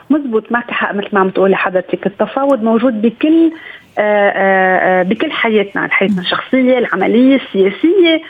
مزبوط 0.09 0.51
معك 0.51 0.71
حق 0.71 0.95
مثل 0.95 1.09
ما 1.13 1.19
عم 1.19 1.29
تقولي 1.29 1.55
حضرتك. 1.55 2.07
التفاوض 2.07 2.63
موجود 2.63 3.01
بكل 3.01 3.51
آآ 3.97 4.01
آه، 4.01 4.29
آآ 4.29 4.99
آه، 4.99 5.03
بكل 5.03 5.31
حياتنا 5.31 5.87
حياتنا 5.91 6.21
الشخصية 6.21 6.77
العملية 6.77 7.35
السياسية. 7.35 8.21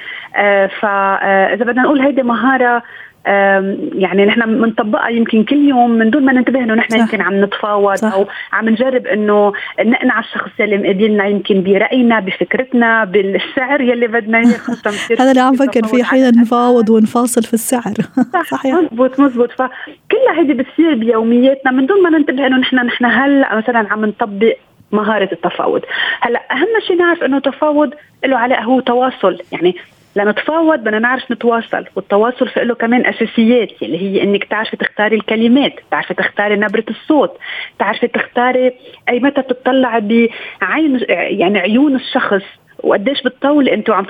فاذا 0.81 1.65
بدنا 1.65 1.81
نقول 1.81 2.01
هيدي 2.01 2.23
مهارة 2.23 2.83
يعني 3.25 4.25
نحن 4.25 4.61
بنطبقها 4.61 5.09
يمكن 5.09 5.43
كل 5.43 5.69
يوم 5.69 5.91
من 5.91 6.09
دون 6.09 6.25
ما 6.25 6.33
ننتبه 6.33 6.59
إنه 6.59 6.73
نحن 6.73 6.99
يمكن 6.99 7.21
عم 7.21 7.43
نتفاوض 7.43 7.95
صح. 7.95 8.13
أو 8.13 8.27
عم 8.53 8.69
نجرب 8.69 9.07
إنه 9.07 9.53
نقنع 9.79 10.19
الشخص 10.19 10.51
اللي 10.59 10.77
مقابلنا 10.77 11.25
يمكن 11.25 11.63
برأينا 11.63 12.19
بفكرتنا 12.19 13.03
بالسعر 13.03 13.81
يلي 13.81 14.07
بدنا 14.07 14.37
إياه 14.37 14.59
هذا 15.21 15.31
اللي 15.31 15.41
عم 15.41 15.53
فكر 15.53 15.87
فيه 15.87 16.03
حين 16.03 16.41
نفاوض 16.41 16.89
ونفاصل 16.89 17.43
في 17.43 17.53
السعر. 17.53 17.93
صحيح. 18.51 18.75
مزبوط 18.75 19.19
مزبوط. 19.19 19.51
فكلها 19.51 20.39
هيدي 20.39 20.53
بتصير 20.53 20.95
بيومياتنا 20.95 21.71
من 21.71 21.85
دون 21.85 22.03
ما 22.03 22.09
ننتبه 22.09 22.47
إنه 22.47 22.57
نحن 22.57 22.75
نحن 22.75 23.05
هلأ 23.05 23.55
مثلا 23.55 23.87
عم 23.91 24.05
نطبق 24.05 24.55
مهارة 24.91 25.29
التفاوض. 25.31 25.81
هلأ 26.21 26.41
أهم 26.51 26.67
شيء 26.87 26.97
نعرف 26.97 27.23
أنه 27.23 27.37
التفاوض 27.37 27.93
له 28.25 28.37
علاقة 28.37 28.63
هو 28.63 28.79
تواصل. 28.79 29.37
يعني 29.51 29.75
لنتفاوض 30.15 30.79
بدنا 30.79 30.99
نعرف 30.99 31.31
نتواصل 31.31 31.85
والتواصل 31.95 32.47
في 32.47 32.63
له 32.63 32.75
كمان 32.75 33.05
أساسيات 33.05 33.69
اللي 33.81 33.97
هي 33.97 34.23
إنك 34.23 34.43
تعرفي 34.43 34.77
تختاري 34.77 35.15
الكلمات 35.15 35.73
تعرفي 35.91 36.13
تختاري 36.13 36.55
نبرة 36.55 36.85
الصوت 36.89 37.37
تعرفي 37.79 38.07
تختاري 38.07 38.73
أي 39.09 39.19
متى 39.19 39.41
تطلعي 39.41 40.29
بعين 40.61 40.99
يعني 41.09 41.59
عيون 41.59 41.95
الشخص 41.95 42.43
وقديش 42.83 43.23
بتطولي 43.23 43.73
انت 43.73 43.89
وعم 43.89 44.05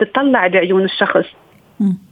تطلعي 0.00 0.48
بعيون 0.48 0.84
الشخص. 0.84 1.26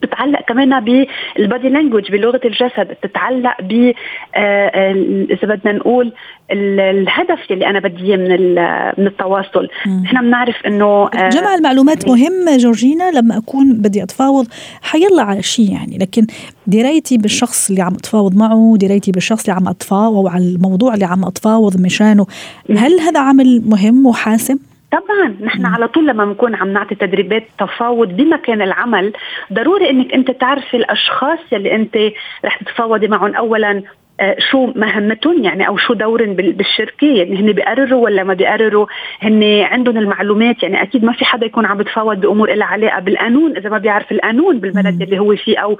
بتتعلق 0.02 0.40
كمان 0.48 0.80
بالبادي 0.80 1.68
لانجوج 1.68 2.12
بلغة 2.12 2.40
الجسد 2.44 2.88
بتتعلق 3.02 3.54
ب 3.62 3.92
آه، 4.34 4.66
آه، 4.74 4.92
إذا 5.30 5.54
بدنا 5.54 5.72
نقول 5.72 6.12
الهدف 6.50 7.38
اللي 7.50 7.66
أنا 7.66 7.80
بدي 7.80 8.16
من 8.16 8.54
من 8.98 9.06
التواصل. 9.06 9.68
نحن 9.86 10.20
بنعرف 10.20 10.66
إنه 10.66 10.84
آه، 10.84 11.28
جمع 11.28 11.54
المعلومات 11.54 12.08
مهم 12.08 12.56
جورجينا 12.56 13.10
لما 13.10 13.38
أكون 13.38 13.72
بدي 13.72 14.02
أتفاوض 14.02 14.46
حيلا 14.82 15.22
على 15.22 15.42
شيء 15.42 15.72
يعني 15.72 15.98
لكن 15.98 16.26
درايتي 16.66 17.18
بالشخص 17.18 17.70
اللي 17.70 17.82
عم 17.82 17.94
أتفاوض 17.94 18.36
معه 18.36 18.74
درايتي 18.76 19.12
بالشخص 19.12 19.48
اللي 19.48 19.60
عم 19.60 19.68
أتفاوض 19.68 20.26
على 20.26 20.44
الموضوع 20.44 20.94
اللي 20.94 21.04
عم 21.04 21.24
أتفاوض 21.24 21.80
مشانه 21.80 22.26
هل 22.70 23.00
هذا 23.00 23.20
عامل 23.20 23.62
مهم 23.66 24.06
وحاسم؟ 24.06 24.58
طبعا 24.96 25.36
نحن 25.40 25.66
على 25.66 25.88
طول 25.88 26.06
لما 26.06 26.24
بنكون 26.24 26.54
عم 26.54 26.72
نعطي 26.72 26.94
تدريبات 26.94 27.46
تفاوض 27.58 28.08
بمكان 28.08 28.62
العمل 28.62 29.12
ضروري 29.52 29.90
إنك 29.90 30.14
أنت 30.14 30.30
تعرفي 30.30 30.76
الأشخاص 30.76 31.38
اللي 31.52 31.74
أنت 31.74 31.98
رح 32.44 32.56
تتفاوضي 32.56 33.08
معهم. 33.08 33.34
اولا 33.34 33.82
آه، 34.20 34.36
شو 34.50 34.66
مهمتهم 34.66 35.44
يعني 35.44 35.68
أو 35.68 35.76
شو 35.76 35.94
دورهم 35.94 36.34
بالشركة 36.34 37.06
يعني 37.06 37.40
هن 37.40 37.52
بيقرروا 37.52 38.04
ولا 38.04 38.24
ما 38.24 38.34
بيقرروا؟ 38.34 38.86
هن 39.20 39.42
عندهم 39.62 39.98
المعلومات 39.98 40.62
يعني 40.62 40.82
أكيد 40.82 41.04
ما 41.04 41.12
في 41.12 41.24
حدا 41.24 41.46
يكون 41.46 41.66
عم 41.66 41.78
بتفاوض 41.78 42.20
بأمور 42.20 42.54
لها 42.54 42.66
علاقة 42.66 43.00
بالقانون. 43.00 43.56
إذا 43.56 43.70
ما 43.70 43.78
بيعرف 43.78 44.12
القانون 44.12 44.58
بالبلد 44.58 45.02
اللي 45.02 45.18
هو 45.18 45.36
فيه 45.36 45.58
أو 45.58 45.78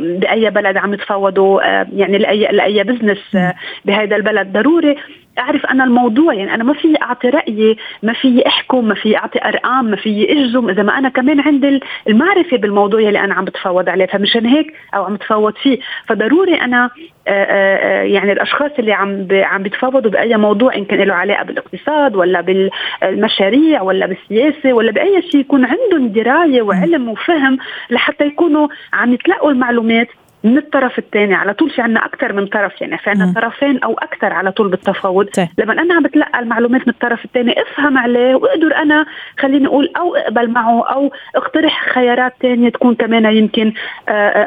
بأي 0.00 0.50
بلد 0.50 0.76
عم 0.76 0.94
يتفاوضوا 0.94 1.62
يعني 1.92 2.18
لاي 2.18 2.48
لأي 2.52 2.84
بزنس 2.84 3.36
آه، 3.36 3.54
بهذا 3.84 4.16
البلد. 4.16 4.52
ضروري 4.52 4.96
أعرف 5.38 5.66
أنا 5.66 5.84
الموضوع 5.84 6.34
يعني 6.34 6.54
أنا 6.54 6.64
ما 6.64 6.72
في 6.72 6.94
أعطي 7.02 7.28
رأيي 7.28 7.76
ما 8.02 8.12
في 8.12 8.46
أحكم 8.46 8.84
ما 8.84 8.94
في 8.94 9.16
أعطي 9.16 9.38
أرقام 9.44 9.84
ما 9.84 9.96
في 9.96 10.32
أجزم. 10.32 10.68
إذا 10.68 10.82
ما 10.82 10.98
أنا 10.98 11.08
كمان 11.08 11.40
عندي 11.40 11.80
المعرفة 12.08 12.56
بالموضوع 12.56 13.00
اللي 13.00 13.20
أنا 13.20 13.34
عم 13.34 13.44
بتفاوض 13.44 13.88
عليه 13.88 14.06
فمشان 14.06 14.46
هيك 14.46 14.74
أو 14.94 15.04
عم 15.04 15.14
بتفاوض 15.14 15.54
فيه. 15.54 15.78
فضروري 16.06 16.54
أنا 16.54 16.90
آآ 17.28 17.46
آآ 17.48 18.04
يعني 18.04 18.32
الأشخاص 18.32 18.70
اللي 18.78 18.92
عم 18.92 19.28
عم 19.30 19.62
بيتفاوضوا 19.62 20.10
بأي 20.10 20.36
موضوع 20.36 20.74
إن 20.74 20.84
كان 20.84 21.00
له 21.00 21.14
علاقة 21.14 21.44
بالاقتصاد 21.44 22.16
ولا 22.16 22.40
بالمشاريع 22.40 23.82
ولا 23.82 24.06
بالسياسة 24.06 24.72
ولا 24.72 24.92
بأي 24.92 25.22
شيء 25.22 25.40
يكون 25.40 25.64
عندهم 25.64 26.08
دراية 26.08 26.62
وعلم 26.62 27.08
وفهم 27.08 27.58
لحتى 27.90 28.26
يكونوا 28.26 28.68
عم 28.92 29.12
يتلقوا 29.12 29.50
المعلومات. 29.50 30.08
من 30.44 30.58
الطرف 30.58 30.98
الثاني 30.98 31.34
على 31.34 31.54
طول 31.54 31.70
في 31.70 31.82
عنا 31.82 32.06
أكثر 32.06 32.32
من 32.32 32.46
طرف 32.46 32.80
يعني 32.80 32.98
في 32.98 33.10
عنا 33.10 33.32
طرفين 33.34 33.78
أو 33.78 33.94
أكثر 33.94 34.32
على 34.32 34.52
طول 34.52 34.68
بالتفاوض. 34.68 35.26
طيب. 35.26 35.48
لما 35.58 35.72
أنا 35.72 35.94
عم 35.94 36.02
بتلقى 36.02 36.38
المعلومات 36.38 36.80
من 36.80 36.88
الطرف 36.88 37.24
الثاني 37.24 37.54
افهم 37.62 37.98
عليه 37.98 38.34
وأقدر 38.34 38.76
أنا 38.76 39.06
خليني 39.38 39.66
أقول 39.66 39.92
أو 39.96 40.14
أقبل 40.14 40.50
معه 40.50 40.86
أو 40.94 41.10
أقترح 41.36 41.92
خيارات 41.94 42.32
ثانية 42.42 42.68
تكون 42.68 42.94
كمان 42.94 43.36
يمكن 43.36 43.72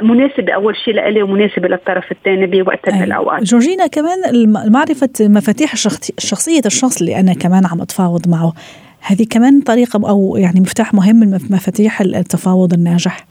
مناسبة 0.02 0.54
أول 0.54 0.76
شيء 0.76 0.94
لإلي 0.94 1.22
ومناسبة 1.22 1.68
للطرف 1.68 2.12
الثاني 2.12 2.46
بوقت 2.46 2.90
من 2.90 3.04
الأوقات 3.04 3.44
جورجينا 3.44 3.88
كمان 3.88 4.18
معرفة 4.72 5.10
مفاتيح 5.22 5.76
شخصية 6.20 6.62
الشخص 6.66 7.02
اللي 7.02 7.20
أنا 7.20 7.34
كمان 7.34 7.66
عم 7.66 7.82
أتفاوض 7.82 8.30
معه 8.30 8.54
هذه 9.02 9.26
كمان 9.30 9.62
طريقة 9.62 10.10
أو 10.10 10.36
يعني 10.38 10.60
مفتاح 10.60 10.94
مهم 10.94 11.16
من 11.16 11.34
مفاتيح 11.34 12.02
التفاوض 12.02 12.74
الناجح؟ 12.74 13.26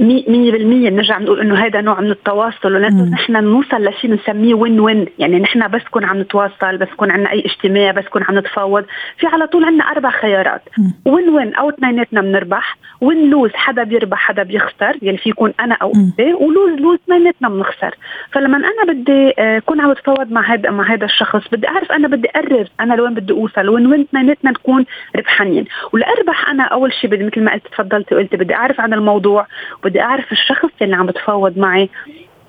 مية 0.00 0.52
بالمية 0.52 0.90
بنرجع 0.90 1.18
بنقول 1.18 1.40
إنه 1.40 1.54
هذا 1.54 1.80
نوع 1.80 2.00
من 2.00 2.10
التواصل 2.10 2.74
ولازم 2.74 3.10
نحن 3.10 3.32
نوصل 3.44 3.84
لشيء 3.84 4.10
بنسميه 4.10 4.54
وين 4.54 4.80
وين 4.80 5.06
يعني 5.18 5.38
نحن 5.38 5.68
بس 5.68 5.82
كون 5.90 6.04
عم 6.04 6.20
نتواصل 6.20 6.76
بس 6.76 6.88
كون 6.96 7.10
عندنا 7.10 7.30
أي 7.32 7.44
اجتماع 7.46 7.90
بس 7.90 8.04
كون 8.04 8.22
عم 8.22 8.38
نتفاوض. 8.38 8.84
في 9.18 9.26
على 9.26 9.46
طول 9.46 9.64
عندنا 9.64 9.84
أربع 9.84 10.10
خيارات. 10.10 10.62
وين 11.04 11.28
وين 11.28 11.54
أو 11.54 11.68
اثنيناتنا 11.68 12.20
بنربح. 12.20 12.76
وين 13.00 13.30
لوز 13.30 13.50
حدا 13.54 13.82
بيربح 13.82 14.18
حدا 14.18 14.42
بيخسر. 14.42 14.96
يعني 15.02 15.18
في 15.18 15.28
يكون 15.28 15.52
أنا 15.60 15.76
أو 15.82 15.92
أنت 15.94 16.20
ولوز 16.40 16.80
لوز 16.80 16.98
اثنيناتنا 17.04 17.48
بنخسر. 17.48 17.94
فلما 18.32 18.56
أنا 18.56 18.92
بدي 18.92 19.30
اكون 19.38 19.80
عم 19.80 19.92
بتفاوض 19.92 20.32
مع 20.32 20.54
هذا 20.54 20.70
مع 20.70 20.94
هذا 20.94 21.04
الشخص 21.04 21.48
بدي 21.52 21.68
أعرف 21.68 21.92
أنا 21.92 22.08
بدي 22.08 22.28
اقرر 22.34 22.68
أنا 22.80 22.94
لوين 22.94 23.14
بدي 23.14 23.32
أوصل. 23.32 23.68
وين 23.68 23.86
وين 23.86 24.00
اثنيناتنا 24.00 24.50
نكون 24.50 24.84
ربحانين. 25.16 25.64
ولاربح 25.92 26.50
أنا 26.50 26.62
أول 26.62 26.92
شيء 26.92 27.10
بدي 27.10 27.24
مثل 27.24 27.40
ما 27.40 27.52
قلت 27.52 27.66
تفضلتي 27.66 28.14
وقلتي 28.14 28.36
بدي 28.36 28.54
أعرف 28.54 28.80
عن 28.80 28.94
الموضوع 28.94 29.46
بدي 29.90 30.00
أعرف 30.00 30.32
الشخص 30.32 30.70
اللي 30.82 30.96
عم 30.96 31.06
بتفاوض 31.06 31.58
معي. 31.58 31.88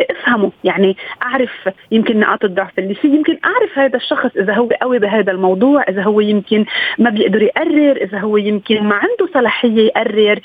افهمه 0.10 0.52
يعني 0.64 0.98
أعرف 1.24 1.70
يمكن 1.92 2.20
نقاط 2.20 2.44
الضعف 2.44 2.80
اللي 2.80 2.96
فيه 2.96 3.10
يمكن 3.10 3.38
أعرف 3.46 3.80
هذا 3.80 3.98
الشخص 3.98 4.38
إذا 4.38 4.54
هو 4.54 4.70
قوي 4.82 5.00
بهذا 5.00 5.32
الموضوع 5.32 5.84
إذا 5.90 6.04
هو 6.04 6.20
يمكن 6.20 6.66
ما 6.98 7.10
بيقدر 7.10 7.42
يقرر 7.42 7.98
إذا 8.02 8.20
هو 8.20 8.38
يمكن 8.38 8.84
ما 8.84 8.96
عنده 8.96 9.34
صلاحية 9.34 9.82
يقرر. 9.86 10.40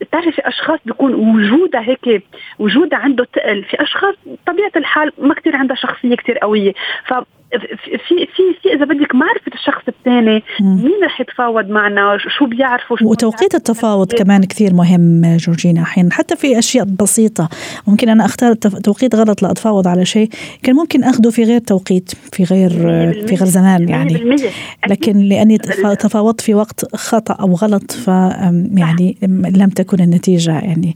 بتعرفي 0.00 0.32
في 0.32 0.48
أشخاص 0.48 0.80
بيكون 0.84 1.14
وجودها 1.14 1.80
هيك 1.80 2.22
وجودها 2.58 2.98
عنده 2.98 3.26
ثقل 3.34 3.64
في 3.64 3.82
أشخاص 3.82 4.14
طبيعه 4.46 4.72
الحال 4.76 5.12
ما 5.18 5.34
كثير 5.34 5.56
عندها 5.56 5.76
شخصية 5.76 6.16
كثير 6.16 6.38
قوية. 6.38 6.72
ف 7.06 7.14
في 7.50 7.98
في 8.06 8.26
في 8.62 8.72
إذا 8.74 8.84
بدك 8.84 9.14
معرفة 9.14 9.52
الشخص 9.54 9.82
الثاني 9.88 10.42
مين 10.60 11.04
رح 11.04 11.20
يتفاوض 11.20 11.68
معنا؟ 11.68 12.18
شو 12.38 12.46
بيعرفوا؟ 12.46 12.96
شو 12.96 13.10
وتوقيت 13.10 13.54
التفاوض 13.54 14.12
كمان 14.12 14.44
كثير 14.44 14.74
مهم 14.74 15.36
جورجينا 15.36 15.82
أحيانا 15.82 16.12
حتى 16.12 16.36
في 16.36 16.58
أشياء 16.58 16.84
بسيطة. 16.84 17.48
ممكن 17.86 18.08
أنا 18.08 18.24
أختار 18.24 18.54
توقيت 18.54 19.14
غلط 19.14 19.42
لاتفاوض 19.42 19.88
على 19.88 20.04
شيء. 20.04 20.28
كان 20.62 20.76
ممكن 20.76 21.04
اخذه 21.04 21.30
في 21.30 21.44
غير 21.44 21.60
توقيت 21.60 22.12
في 22.32 22.44
غير 22.44 22.70
في 23.26 23.34
غير 23.34 23.46
زمان 23.46 23.88
يعني. 23.88 24.36
لكن 24.88 25.18
لأني 25.18 25.58
تفاوضت 25.98 26.40
في 26.40 26.54
وقت 26.54 26.96
خطأ 26.96 27.34
أو 27.34 27.54
غلط 27.54 27.92
ف 27.92 28.08
يعني 28.76 29.16
لم 29.56 29.68
تكن 29.68 30.02
النتيجة 30.02 30.50
يعني 30.50 30.94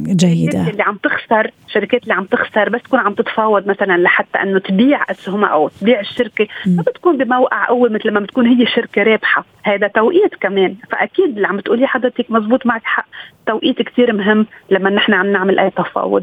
جيدة. 0.00 0.70
اللي 0.70 0.82
عم 0.82 0.98
تخسر 1.02 1.50
الشركات 1.66 2.02
اللي 2.02 2.14
عم 2.14 2.24
تخسر 2.24 2.68
بس 2.68 2.82
تكون 2.82 2.98
عم 2.98 3.14
تتفاوض 3.14 3.66
مثلا 3.66 3.96
لحتى 3.96 4.42
إنه 4.42 4.58
تبيع 4.58 5.10
أسهمها 5.10 5.48
أو 5.48 5.61
تبيع 5.68 6.00
الشركة 6.00 6.46
ما 6.66 6.82
بتكون 6.82 7.18
بموقع 7.18 7.66
قوي 7.66 7.90
مثل 7.90 8.10
ما 8.10 8.20
بتكون 8.20 8.46
هي 8.46 8.66
شركة 8.66 9.02
رابحة. 9.02 9.44
هذا 9.62 9.86
توقيت 9.86 10.34
كمان. 10.40 10.74
فأكيد 10.90 11.36
اللي 11.36 11.46
عم 11.46 11.56
بتقولي 11.56 11.86
حضرتك 11.86 12.30
مزبوط 12.30 12.66
معك 12.66 12.82
حق. 12.84 13.06
توقيت 13.46 13.82
كثير 13.82 14.12
مهم 14.12 14.46
لما 14.70 14.90
نحن 14.90 15.12
عم 15.12 15.32
نعمل 15.32 15.58
أي 15.58 15.70
تفاوض. 15.70 16.22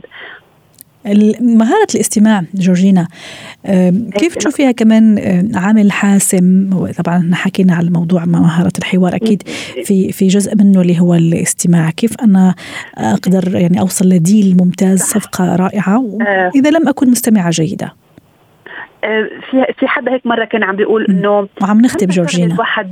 مهارة 1.42 1.88
الاستماع 1.96 2.44
جورجينا 2.54 3.08
كيف 4.18 4.36
تشوفيها 4.36 4.72
كمان 4.72 5.20
عامل 5.56 5.92
حاسم؟ 5.92 6.70
طبعا 6.98 7.32
حكينا 7.34 7.76
على 7.76 7.88
الموضوع 7.88 8.26
مهارة 8.26 8.72
الحوار 8.80 9.16
أكيد 9.16 9.44
في 9.84 10.12
في 10.12 10.28
جزء 10.28 10.56
منه 10.56 10.82
اللي 10.82 11.00
هو 11.00 11.14
الاستماع. 11.14 11.90
كيف 11.90 12.22
أنا 12.22 12.56
أقدر 12.98 13.56
يعني 13.56 13.80
أوصل 13.80 14.10
لديل 14.10 14.58
ممتاز 14.60 15.02
صفقة 15.02 15.56
رائعة؟ 15.56 16.18
إذا 16.56 16.70
لم 16.70 16.88
أكن 16.88 17.12
مستمعة 17.12 17.50
جيدة. 17.50 17.94
في 19.02 19.66
في 19.80 19.88
حدا 19.88 20.12
هيك 20.12 20.28
مرة 20.28 20.46
كان 20.46 20.64
عم 20.64 20.76
بيقول 20.76 21.06
إنه 21.10 21.48
وعم 21.62 21.82
نختم 21.82 22.08
جورجينا. 22.08 22.54
الواحد 22.54 22.92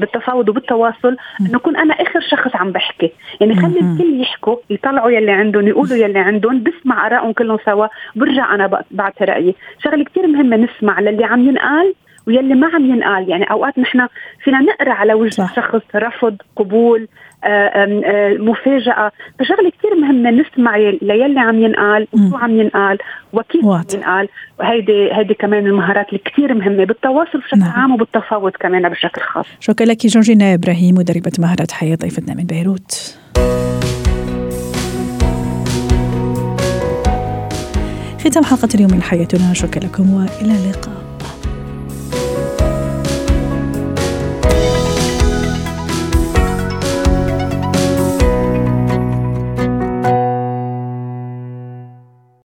بالتفاوض 0.00 0.48
وبالتواصل 0.48 1.16
إنه 1.40 1.56
اكون 1.56 1.76
أنا 1.76 1.94
آخر 1.94 2.20
شخص 2.30 2.56
عم 2.56 2.72
بحكي. 2.72 3.12
يعني 3.40 3.54
خلي 3.54 3.80
الكل 3.80 4.20
يحكوا 4.20 4.56
يطلعوا 4.70 5.10
يلي 5.10 5.32
عندهم 5.32 5.68
يقولوا 5.68 5.96
يلي 5.96 6.18
عندهم 6.18 6.62
بسمع 6.62 7.06
آرائهم 7.06 7.32
كلهم 7.32 7.58
سوا 7.64 7.86
برجع 8.16 8.54
أنا 8.54 8.82
بعطي 8.90 9.24
رأيي. 9.24 9.54
شغلة 9.84 10.04
كثير 10.04 10.26
مهمة 10.26 10.56
نسمع 10.56 11.00
للي 11.00 11.24
عم 11.24 11.48
ينقال 11.48 11.94
ويلي 12.26 12.54
ما 12.54 12.66
عم 12.74 12.90
ينقال. 12.90 13.28
يعني 13.28 13.50
أوقات 13.50 13.78
نحن 13.78 14.08
فينا 14.44 14.60
نقرأ 14.60 14.92
على 14.92 15.14
وجه 15.14 15.30
صح. 15.30 15.50
الشخص 15.50 15.82
رفض 15.96 16.36
قبول 16.56 17.08
آآ 17.44 17.70
آآ 17.74 18.38
مفاجأة. 18.38 19.12
فشغلة 19.38 19.70
كثير 19.78 19.94
مهمة 19.94 20.30
نسمع 20.30 20.76
ليلي 20.76 21.40
عم 21.40 21.62
ينقال 21.62 22.06
وشو 22.12 22.36
عم 22.36 22.60
ينقال 22.60 22.98
وكيف 23.32 23.64
عم 23.64 23.84
ينقال. 23.94 24.28
وهيدي 24.60 25.12
هيدي 25.12 25.34
كمان 25.34 25.66
المهارات 25.66 26.08
اللي 26.08 26.20
كثير 26.24 26.54
مهمة 26.54 26.84
بالتواصل 26.84 27.38
بشكل 27.38 27.58
نعم. 27.58 27.72
عام 27.72 27.94
وبالتفاوض 27.94 28.52
كمان 28.52 28.88
بشكل 28.88 29.22
خاص. 29.22 29.46
شكرا 29.60 29.86
لك 29.86 30.06
جورجينا 30.06 30.54
إبراهيم 30.54 30.94
مدربة 30.94 31.32
مهارات 31.38 31.72
حياة 31.72 31.96
ضيفتنا 31.96 32.34
من 32.34 32.44
بيروت. 32.44 33.18
ختام 38.20 38.44
حلقة 38.44 38.68
اليوم 38.74 38.90
من 38.90 39.02
حياتنا. 39.02 39.54
شكرا 39.54 39.84
لكم 39.84 40.14
وإلى 40.14 40.52
اللقاء. 40.52 41.11